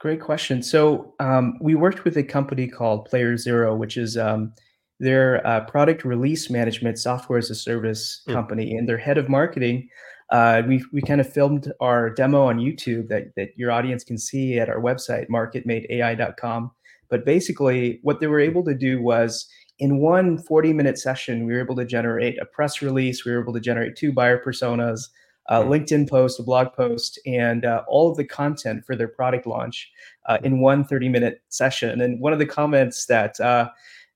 Great 0.00 0.22
question. 0.22 0.62
So 0.62 1.14
um, 1.20 1.58
we 1.60 1.74
worked 1.74 2.04
with 2.04 2.16
a 2.16 2.22
company 2.22 2.66
called 2.66 3.04
Player 3.04 3.36
Zero, 3.36 3.76
which 3.76 3.98
is 3.98 4.16
um, 4.16 4.54
their 4.98 5.46
uh, 5.46 5.60
product 5.66 6.06
release 6.06 6.48
management 6.48 6.98
software 6.98 7.38
as 7.38 7.50
a 7.50 7.54
service 7.54 8.22
Hmm, 8.26 8.32
company, 8.32 8.76
and 8.76 8.88
their 8.88 8.96
head 8.96 9.18
of 9.18 9.28
marketing. 9.28 9.90
Uh, 10.30 10.62
we 10.66 10.82
we 10.90 11.02
kind 11.02 11.20
of 11.20 11.30
filmed 11.30 11.70
our 11.80 12.08
demo 12.08 12.44
on 12.44 12.58
YouTube 12.58 13.08
that 13.08 13.24
that 13.36 13.50
your 13.56 13.70
audience 13.72 14.02
can 14.02 14.16
see 14.16 14.58
at 14.58 14.70
our 14.70 14.80
website 14.80 15.28
marketmateai.com. 15.28 16.70
But 17.10 17.26
basically, 17.26 17.98
what 18.02 18.20
they 18.20 18.26
were 18.26 18.40
able 18.40 18.64
to 18.64 18.74
do 18.74 19.02
was 19.02 19.46
in 19.80 19.98
one 19.98 20.38
40 20.38 20.72
minute 20.72 20.98
session, 20.98 21.46
we 21.46 21.54
were 21.54 21.60
able 21.60 21.76
to 21.76 21.84
generate 21.84 22.40
a 22.40 22.44
press 22.44 22.82
release. 22.82 23.24
We 23.24 23.32
were 23.32 23.40
able 23.40 23.54
to 23.54 23.60
generate 23.60 23.96
two 23.96 24.12
buyer 24.12 24.42
personas, 24.42 25.08
a 25.48 25.62
hmm, 25.62 25.70
LinkedIn 25.70 26.08
post, 26.08 26.38
a 26.38 26.42
blog 26.42 26.72
post, 26.74 27.18
and 27.26 27.64
uh, 27.64 27.82
all 27.88 28.10
of 28.10 28.16
the 28.16 28.24
content 28.24 28.84
for 28.84 28.94
their 28.94 29.08
product 29.08 29.46
launch 29.46 29.90
uh, 30.26 30.38
hmm, 30.38 30.44
in 30.44 30.60
one 30.60 30.84
30 30.84 31.08
minute 31.08 31.42
session. 31.48 32.00
And 32.00 32.20
one 32.20 32.32
of 32.32 32.38
the 32.38 32.46
comments 32.46 33.06
that 33.06 33.40
uh, 33.40 33.70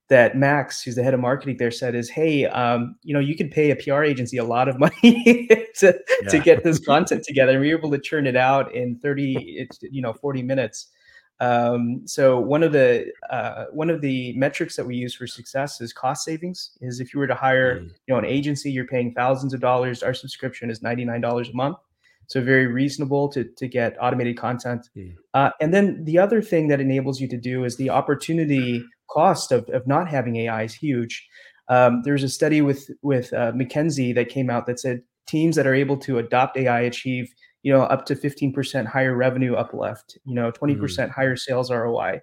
that 0.09 0.37
Max, 0.37 0.83
who's 0.83 0.97
the 0.97 1.03
head 1.03 1.15
of 1.15 1.21
marketing 1.21 1.57
there, 1.57 1.71
said 1.71 1.95
is, 1.95 2.11
"Hey, 2.11 2.45
um, 2.45 2.97
you 3.03 3.15
know, 3.15 3.21
you 3.21 3.35
could 3.35 3.51
pay 3.51 3.71
a 3.71 3.77
PR 3.77 4.05
agency 4.05 4.37
a 4.37 4.45
lot 4.45 4.69
of 4.69 4.79
money 4.79 5.49
to 5.79 5.99
to 6.29 6.39
get 6.39 6.63
this 6.63 6.79
content 6.79 7.25
together, 7.25 7.53
and 7.53 7.61
we 7.63 7.73
were 7.73 7.79
able 7.79 7.91
to 7.91 7.99
churn 7.99 8.27
it 8.27 8.37
out 8.37 8.75
in 8.75 8.99
30, 8.99 9.35
it's 9.57 9.79
you 9.83 10.03
know, 10.03 10.13
40 10.13 10.43
minutes." 10.43 10.89
Um, 11.41 12.07
so 12.07 12.39
one 12.39 12.63
of 12.63 12.73
the 12.73 13.13
uh, 13.31 13.67
one 13.73 13.91
of 13.91 14.01
the 14.01 14.33
metrics 14.37 14.77
that 14.77 14.87
we 14.87 14.97
use 14.97 15.15
for 15.15 15.27
success 15.27 15.81
is 15.81 15.93
cost 15.93 16.25
savings. 16.25 16.71
Is 16.81 17.01
if 17.01 17.13
you 17.13 17.21
were 17.21 17.27
to 17.27 17.35
hire, 17.35 17.81
Mm, 17.81 17.89
you 18.07 18.15
know, 18.15 18.19
an 18.19 18.25
agency, 18.25 18.71
you're 18.71 18.87
paying 18.87 19.13
thousands 19.15 19.53
of 19.55 19.61
dollars. 19.61 20.03
Our 20.03 20.15
subscription 20.15 20.71
is 20.71 20.83
ninety 20.83 21.05
nine 21.05 21.21
dollars 21.21 21.49
a 21.51 21.55
month, 21.55 21.77
so 22.29 22.41
very 22.41 22.67
reasonable 22.67 23.29
to 23.31 23.45
to 23.45 23.69
get 23.69 23.97
automated 24.01 24.39
content. 24.39 24.89
mm, 24.97 25.15
Uh, 25.35 25.51
and 25.61 25.75
then 25.75 26.05
the 26.05 26.19
other 26.19 26.41
thing 26.41 26.69
that 26.69 26.81
enables 26.81 27.21
you 27.21 27.29
to 27.29 27.37
do 27.37 27.65
is 27.65 27.77
the 27.77 27.91
opportunity 27.91 28.85
cost 29.11 29.53
of, 29.53 29.69
of 29.71 29.87
not 29.87 30.09
having 30.09 30.37
AI 30.37 30.63
is 30.63 30.75
huge. 30.75 31.27
Um, 31.69 32.03
there's 32.05 32.23
a 32.23 32.29
study 32.29 32.61
with 32.63 32.91
with 33.03 33.33
uh, 33.33 33.53
McKinsey 33.53 34.15
that 34.15 34.29
came 34.29 34.51
out 34.51 34.67
that 34.67 34.79
said 34.81 35.03
teams 35.27 35.57
that 35.57 35.67
are 35.67 35.75
able 35.75 35.97
to 35.97 36.19
adopt 36.19 36.57
AI 36.57 36.81
achieve 36.83 37.33
you 37.65 37.73
know 37.73 37.83
up 37.83 38.07
to 38.07 38.15
15% 38.15 38.87
higher 38.87 39.17
revenue 39.17 39.55
uplift, 39.55 40.19
you 40.25 40.35
know 40.35 40.53
mm, 40.53 40.79
20% 40.79 41.11
higher 41.11 41.35
sales 41.35 41.73
ROI. 41.73 42.21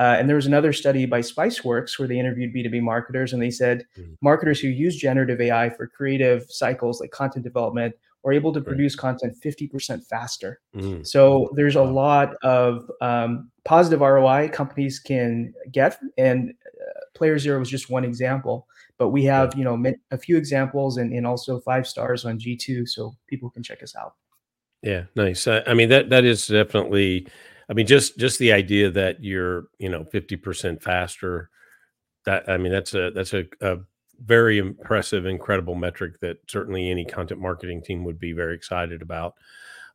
Uh, 0.00 0.14
and 0.16 0.28
there 0.28 0.36
was 0.36 0.46
another 0.46 0.72
study 0.72 1.06
by 1.06 1.20
Spiceworks 1.20 1.98
where 1.98 2.06
they 2.06 2.20
interviewed 2.20 2.54
B2B 2.54 2.80
marketers 2.80 3.32
and 3.32 3.42
they 3.42 3.50
said 3.50 3.84
mm, 3.98 4.16
marketers 4.22 4.60
who 4.60 4.68
use 4.68 4.96
generative 4.96 5.40
AI 5.40 5.70
for 5.70 5.88
creative 5.88 6.44
cycles 6.48 7.00
like 7.00 7.10
content 7.10 7.44
development 7.44 7.94
are 8.24 8.32
able 8.32 8.52
to 8.52 8.60
right 8.60 8.68
produce 8.68 8.94
content 8.94 9.36
50% 9.44 10.06
faster. 10.06 10.60
mm, 10.74 11.04
So 11.06 11.50
there's 11.54 11.76
a 11.76 11.82
lot 11.82 12.34
of 12.42 12.88
um, 13.00 13.50
positive 13.64 14.00
ROI 14.00 14.50
companies 14.50 15.00
can 15.00 15.52
get, 15.72 15.98
and 16.16 16.50
uh, 16.50 17.00
Player 17.14 17.38
Zero 17.38 17.58
was 17.58 17.70
just 17.70 17.90
one 17.90 18.04
example. 18.04 18.68
But 18.98 19.08
we 19.08 19.24
have, 19.24 19.56
you 19.56 19.64
know, 19.64 19.80
a 20.10 20.18
few 20.18 20.36
examples 20.36 20.96
and, 20.96 21.12
and 21.12 21.26
also 21.26 21.60
five 21.60 21.86
stars 21.86 22.24
on 22.24 22.38
G2, 22.38 22.88
so 22.88 23.14
people 23.28 23.50
can 23.50 23.62
check 23.62 23.82
us 23.82 23.94
out. 23.96 24.14
Yeah, 24.82 25.04
nice. 25.16 25.46
I, 25.48 25.62
I 25.66 25.74
mean 25.74 25.88
that 25.88 26.10
that 26.10 26.24
is 26.24 26.46
definitely 26.46 27.26
I 27.70 27.74
mean, 27.74 27.86
just 27.86 28.18
just 28.18 28.38
the 28.38 28.52
idea 28.52 28.90
that 28.90 29.22
you're, 29.22 29.64
you 29.78 29.88
know, 29.90 30.04
50% 30.04 30.82
faster, 30.82 31.50
that 32.26 32.48
I 32.48 32.58
mean, 32.58 32.72
that's 32.72 32.94
a 32.94 33.10
that's 33.12 33.34
a, 33.34 33.44
a 33.62 33.78
very 34.24 34.58
impressive, 34.58 35.26
incredible 35.26 35.74
metric 35.76 36.20
that 36.22 36.38
certainly 36.48 36.90
any 36.90 37.04
content 37.06 37.40
marketing 37.40 37.82
team 37.82 38.04
would 38.04 38.20
be 38.20 38.32
very 38.32 38.54
excited 38.54 39.02
about. 39.02 39.34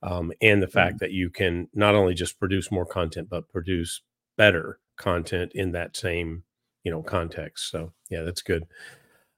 Um, 0.04 0.34
and 0.42 0.62
the 0.64 0.68
fact 0.68 0.98
Mhm. 0.98 1.00
that 1.00 1.12
you 1.12 1.30
can 1.32 1.70
not 1.74 1.96
only 1.96 2.14
just 2.16 2.40
produce 2.40 2.72
more 2.72 2.86
content, 2.86 3.30
but 3.30 3.50
produce 3.50 4.02
better 4.38 4.80
content 4.98 5.54
in 5.56 5.72
that 5.74 5.98
same, 5.98 6.44
you 6.84 6.92
know, 6.92 7.04
context. 7.04 7.72
So 7.72 7.94
yeah, 8.10 8.24
that's 8.24 8.42
good. 8.44 8.66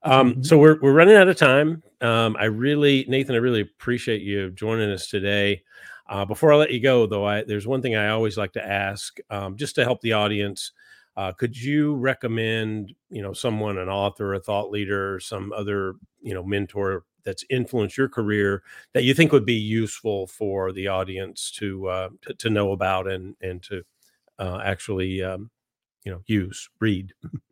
Um, 0.05 0.35
Mhm. 0.35 0.45
so 0.45 0.57
we're 0.59 0.79
we're 0.81 0.93
running 0.93 1.15
out 1.15 1.27
of 1.29 1.37
time. 1.37 1.83
Um, 2.01 2.37
I 2.39 2.45
really, 2.45 3.05
Nathan, 3.09 3.35
I 3.35 3.39
really 3.39 3.61
appreciate 3.61 4.21
you 4.21 4.51
joining 4.51 4.91
us 4.91 5.07
today. 5.09 5.63
Uh, 6.07 6.25
before 6.25 6.53
I 6.53 6.57
let 6.57 6.71
you 6.71 6.79
go, 6.81 7.07
though, 7.07 7.25
I 7.25 7.43
there's 7.43 7.67
one 7.67 7.81
thing 7.81 7.95
I 7.95 8.09
always 8.09 8.37
like 8.37 8.53
to 8.53 8.65
ask, 8.65 9.17
um, 9.31 9.57
just 9.57 9.75
to 9.75 9.83
help 9.83 10.01
the 10.01 10.13
audience. 10.13 10.71
Uh, 11.17 11.31
could 11.31 11.57
you 11.59 11.95
recommend, 11.95 12.93
you 13.09 13.21
know, 13.21 13.33
someone, 13.33 13.77
an 13.79 13.89
author, 13.89 14.33
a 14.35 14.39
thought 14.39 14.69
leader, 14.71 15.19
some 15.19 15.53
other, 15.53 15.95
you 16.21 16.33
know, 16.33 16.43
mentor 16.43 17.05
that's 17.23 17.45
influenced 17.49 17.97
your 17.97 18.09
career 18.09 18.63
that 18.93 19.03
you 19.05 19.13
think 19.13 19.31
would 19.31 19.45
be 19.45 19.53
useful 19.55 20.27
for 20.27 20.71
the 20.73 20.87
audience 20.87 21.51
to 21.51 21.87
uh, 21.87 22.09
to, 22.23 22.33
to 22.35 22.49
know 22.51 22.71
about 22.73 23.07
and 23.09 23.35
and 23.41 23.63
to 23.63 23.83
uh, 24.39 24.61
actually, 24.65 25.23
um, 25.23 25.51
you 26.05 26.11
know, 26.13 26.21
use, 26.27 26.69
read? 26.81 27.13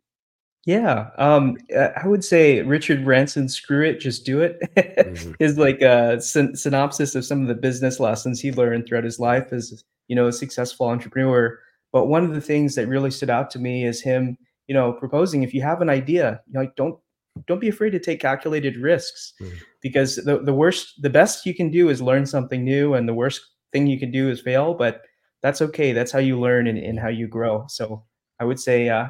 Yeah, 0.66 1.10
um, 1.18 1.58
uh, 1.76 1.88
I 2.02 2.06
would 2.06 2.24
say 2.24 2.62
Richard 2.62 3.04
Branson's 3.04 3.54
"Screw 3.54 3.84
It, 3.84 4.00
Just 4.00 4.24
Do 4.24 4.40
It" 4.40 4.58
Mhm. 4.76 5.36
is 5.40 5.58
like 5.58 5.82
a 5.82 6.20
syn 6.20 6.56
synopsis 6.56 7.14
of 7.14 7.24
some 7.24 7.42
of 7.42 7.48
the 7.48 7.54
business 7.54 8.00
lessons 8.00 8.40
he 8.40 8.50
learned 8.52 8.86
throughout 8.86 9.04
his 9.04 9.20
life 9.20 9.52
as, 9.52 9.84
you 10.08 10.16
know, 10.16 10.26
a 10.26 10.32
successful 10.32 10.86
entrepreneur. 10.88 11.58
But 11.92 12.06
one 12.06 12.24
of 12.24 12.32
the 12.34 12.40
things 12.40 12.74
that 12.76 12.88
really 12.88 13.10
stood 13.10 13.28
out 13.30 13.50
to 13.52 13.58
me 13.58 13.84
is 13.84 14.00
him, 14.00 14.38
you 14.66 14.74
know, 14.74 14.92
proposing 14.94 15.42
if 15.42 15.52
you 15.52 15.60
have 15.62 15.82
an 15.82 15.90
idea, 15.90 16.40
you 16.46 16.54
know, 16.54 16.60
like 16.60 16.76
don't 16.76 16.98
don't 17.46 17.60
be 17.60 17.68
afraid 17.68 17.90
to 17.90 17.98
take 18.00 18.20
calculated 18.20 18.76
risks 18.78 19.34
Mhm. 19.42 19.52
because 19.82 20.16
the 20.16 20.38
the 20.38 20.54
worst 20.54 21.02
the 21.02 21.10
best 21.10 21.44
you 21.44 21.54
can 21.54 21.70
do 21.70 21.90
is 21.90 22.00
learn 22.00 22.24
something 22.26 22.64
new 22.64 22.94
and 22.94 23.06
the 23.06 23.14
worst 23.14 23.40
thing 23.72 23.86
you 23.86 23.98
can 23.98 24.10
do 24.10 24.30
is 24.30 24.40
fail, 24.40 24.72
but 24.74 25.02
that's 25.42 25.60
okay. 25.60 25.92
That's 25.92 26.12
how 26.12 26.20
you 26.20 26.40
learn 26.40 26.66
and, 26.68 26.78
and 26.78 26.98
how 26.98 27.08
you 27.08 27.28
grow. 27.28 27.66
So 27.68 28.04
I 28.40 28.44
would 28.44 28.58
say 28.58 28.88
uh, 28.88 29.08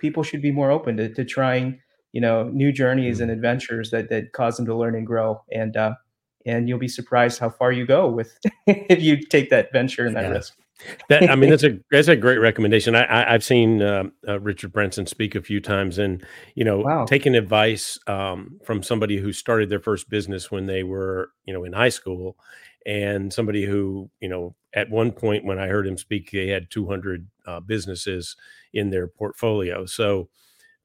people 0.00 0.22
should 0.22 0.42
be 0.42 0.50
more 0.50 0.70
open 0.70 0.96
to, 0.96 1.12
to 1.14 1.24
trying 1.24 1.80
you 2.12 2.20
know 2.20 2.44
new 2.44 2.72
journeys 2.72 3.20
and 3.20 3.30
Mhm. 3.30 3.34
adventures 3.34 3.90
that 3.90 4.08
that 4.10 4.32
cause 4.32 4.56
them 4.56 4.66
to 4.66 4.74
learn 4.74 4.94
and 4.94 5.06
grow 5.06 5.42
and 5.52 5.76
uh 5.76 5.94
and 6.46 6.68
you'll 6.68 6.78
be 6.78 6.88
surprised 6.88 7.38
how 7.38 7.50
far 7.50 7.72
you 7.72 7.86
go 7.86 8.08
with 8.08 8.38
if 8.66 9.02
you 9.02 9.16
take 9.20 9.50
that 9.50 9.72
venture 9.72 10.06
and 10.06 10.16
that 10.16 10.22
Yeah. 10.22 10.30
risk 10.30 10.54
That 11.08 11.30
I 11.30 11.36
mean, 11.36 11.50
that's 11.50 11.64
a 11.64 11.78
that's 11.90 12.08
a 12.08 12.16
great 12.16 12.38
recommendation. 12.38 12.94
I, 12.94 13.04
I 13.04 13.34
I've 13.34 13.44
seen 13.44 13.82
um, 13.82 14.12
uh, 14.28 14.38
Richard 14.40 14.72
Branson 14.72 15.06
speak 15.06 15.34
a 15.34 15.42
few 15.42 15.60
times, 15.60 15.98
and 15.98 16.22
you 16.54 16.64
know, 16.64 16.80
wow 16.80 17.04
taking 17.06 17.34
advice 17.34 17.98
um, 18.06 18.60
from 18.64 18.82
somebody 18.82 19.16
who 19.16 19.32
started 19.32 19.70
their 19.70 19.80
first 19.80 20.10
business 20.10 20.50
when 20.50 20.66
they 20.66 20.82
were 20.82 21.30
you 21.46 21.54
know 21.54 21.64
in 21.64 21.72
high 21.72 21.88
school, 21.88 22.36
and 22.86 23.32
somebody 23.32 23.64
who 23.64 24.10
you 24.20 24.28
know 24.28 24.54
at 24.74 24.90
one 24.90 25.12
point 25.12 25.44
when 25.44 25.58
I 25.58 25.66
heard 25.66 25.86
him 25.86 25.98
speak, 25.98 26.30
they 26.30 26.48
had 26.48 26.70
200 26.70 27.26
uh, 27.46 27.60
businesses 27.60 28.36
in 28.72 28.90
their 28.90 29.08
portfolio. 29.08 29.86
So 29.86 30.28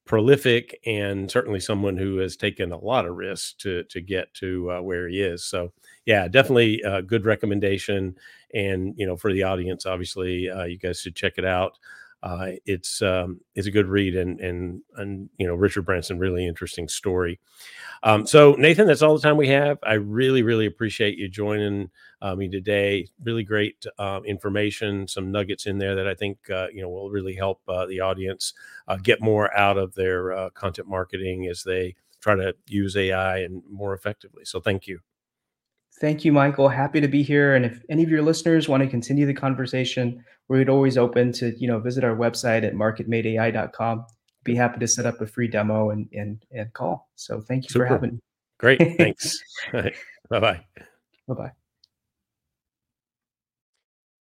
prolific 0.06 0.80
and 0.86 1.30
certainly 1.30 1.60
someone 1.60 1.96
who 1.96 2.18
has 2.18 2.36
taken 2.36 2.72
a 2.72 2.78
lot 2.78 3.06
of 3.06 3.16
risks 3.16 3.54
to 3.54 3.84
to 3.84 4.02
get 4.02 4.34
to 4.36 4.72
uh, 4.72 4.82
where 4.82 5.08
he 5.08 5.22
is. 5.22 5.44
So 5.46 5.72
yeah, 6.06 6.28
definitely 6.28 6.82
a 6.82 7.02
good 7.02 7.26
recommendation. 7.26 8.16
And 8.54 8.94
you 8.98 9.06
know, 9.06 9.16
for 9.16 9.32
the 9.32 9.44
audience, 9.44 9.86
obviously, 9.86 10.50
uh, 10.50 10.64
you 10.66 10.78
guys 10.78 11.02
should 11.02 11.16
check 11.16 11.34
it 11.38 11.46
out. 11.46 11.78
Uh, 12.24 12.52
it's 12.66 13.02
um, 13.02 13.42
it's 13.56 13.68
a 13.68 13.72
good 13.72 13.88
read, 13.88 14.16
and 14.16 14.40
and 14.40 14.82
and 14.98 15.30
you 15.38 15.48
know, 15.48 15.56
Richard 15.56 15.84
Branson, 15.84 16.20
really 16.20 16.46
interesting 16.48 16.88
story. 16.88 17.40
Um, 18.04 18.26
so, 18.26 18.54
Nathan, 18.54 18.88
that's 18.88 19.02
all 19.02 19.16
the 19.16 19.22
time 19.22 19.38
we 19.38 19.50
have. 19.50 19.78
I 19.84 19.94
really, 19.94 20.44
really 20.44 20.66
appreciate 20.66 21.18
you 21.18 21.30
joining 21.30 21.90
uh, 22.22 22.36
me 22.36 22.50
today. 22.50 23.08
Really 23.24 23.44
great 23.44 23.86
uh, 24.00 24.22
information, 24.26 25.08
some 25.08 25.32
nuggets 25.32 25.66
in 25.66 25.78
there 25.78 25.96
that 25.96 26.08
I 26.08 26.16
think 26.16 26.38
uh, 26.50 26.68
you 26.74 26.82
know 26.82 26.90
will 26.90 27.10
really 27.12 27.36
help 27.36 27.62
uh, 27.68 27.86
the 27.86 28.00
audience 28.00 28.54
uh, 28.88 28.98
get 28.98 29.22
more 29.22 29.56
out 29.58 29.78
of 29.78 29.96
their 29.96 30.50
content 30.52 30.88
marketing 30.88 31.48
as 31.48 31.64
they 31.64 31.96
try 32.20 32.36
to 32.36 32.56
use 32.68 32.96
AI 32.96 33.40
and 33.40 33.64
more 33.70 33.94
effectively. 33.94 34.46
So, 34.46 34.60
thank 34.60 34.88
you. 34.88 35.00
Thank 36.00 36.26
you 36.26 36.32
michael 36.32 36.70
happy 36.70 37.02
to 37.02 37.08
be 37.08 37.22
here 37.22 37.56
and 37.56 37.66
if 37.66 37.84
any 37.90 38.04
of 38.04 38.10
your 38.10 38.22
listeners 38.22 38.68
want 38.70 38.82
to 38.82 38.90
continue 38.90 39.26
the 39.26 39.34
conversation 39.34 40.24
we're 40.48 40.68
always 40.70 40.98
open 40.98 41.32
to 41.34 41.54
you 41.60 41.68
know 41.68 41.80
visit 41.80 42.04
our 42.04 42.16
website 42.16 42.66
at 42.66 42.74
marketmateai.com 42.74 44.06
be 44.44 44.56
happy 44.56 44.80
to 44.80 44.88
set 44.88 45.06
up 45.06 45.22
a 45.22 45.28
free 45.28 45.48
demo 45.48 45.92
and 45.92 46.08
and, 46.14 46.44
and 46.52 46.74
call 46.74 47.10
so 47.16 47.42
thank 47.42 47.66
you 47.66 47.68
for 47.68 47.86
Super. 47.86 47.86
having 47.88 48.22
Great. 48.62 48.80
me 48.80 48.96
Thanks. 48.98 49.40
bye 49.72 49.92
bye. 50.30 50.64
bye-bye 51.28 51.52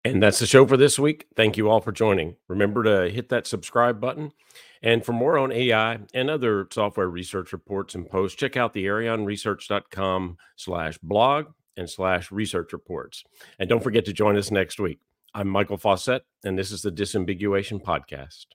And 0.03 0.21
that's 0.21 0.39
the 0.39 0.45
show 0.45 0.67
for 0.67 0.77
this 0.77 0.99
week. 0.99 1.25
Thank 1.35 1.57
you 1.57 1.69
all 1.69 1.79
for 1.81 1.91
joining. 1.91 2.35
Remember 2.47 2.83
to 2.83 3.09
hit 3.09 3.29
that 3.29 3.47
subscribe 3.47 3.99
button. 3.99 4.33
And 4.85 5.03
for 5.03 5.13
more 5.13 5.39
on 5.39 5.51
AI 5.51 5.97
and 6.13 6.29
other 6.29 6.67
software 6.71 7.09
research 7.09 7.51
reports 7.51 7.95
and 7.95 8.07
posts, 8.07 8.37
check 8.37 8.55
out 8.55 8.71
the 8.71 8.85
arionresearch.com 8.85 10.37
slash 10.55 10.99
blog 10.99 11.47
and 11.75 11.89
slash 11.89 12.31
research 12.31 12.71
reports. 12.71 13.23
And 13.57 13.67
don't 13.67 13.83
forget 13.83 14.05
to 14.05 14.13
join 14.13 14.37
us 14.37 14.51
next 14.51 14.79
week. 14.79 14.99
I'm 15.33 15.49
Michael 15.49 15.79
Fauscette, 15.79 16.21
and 16.45 16.57
this 16.57 16.71
is 16.71 16.83
the 16.83 16.91
Disambiguation 16.91 17.81
Podcast. 17.81 18.45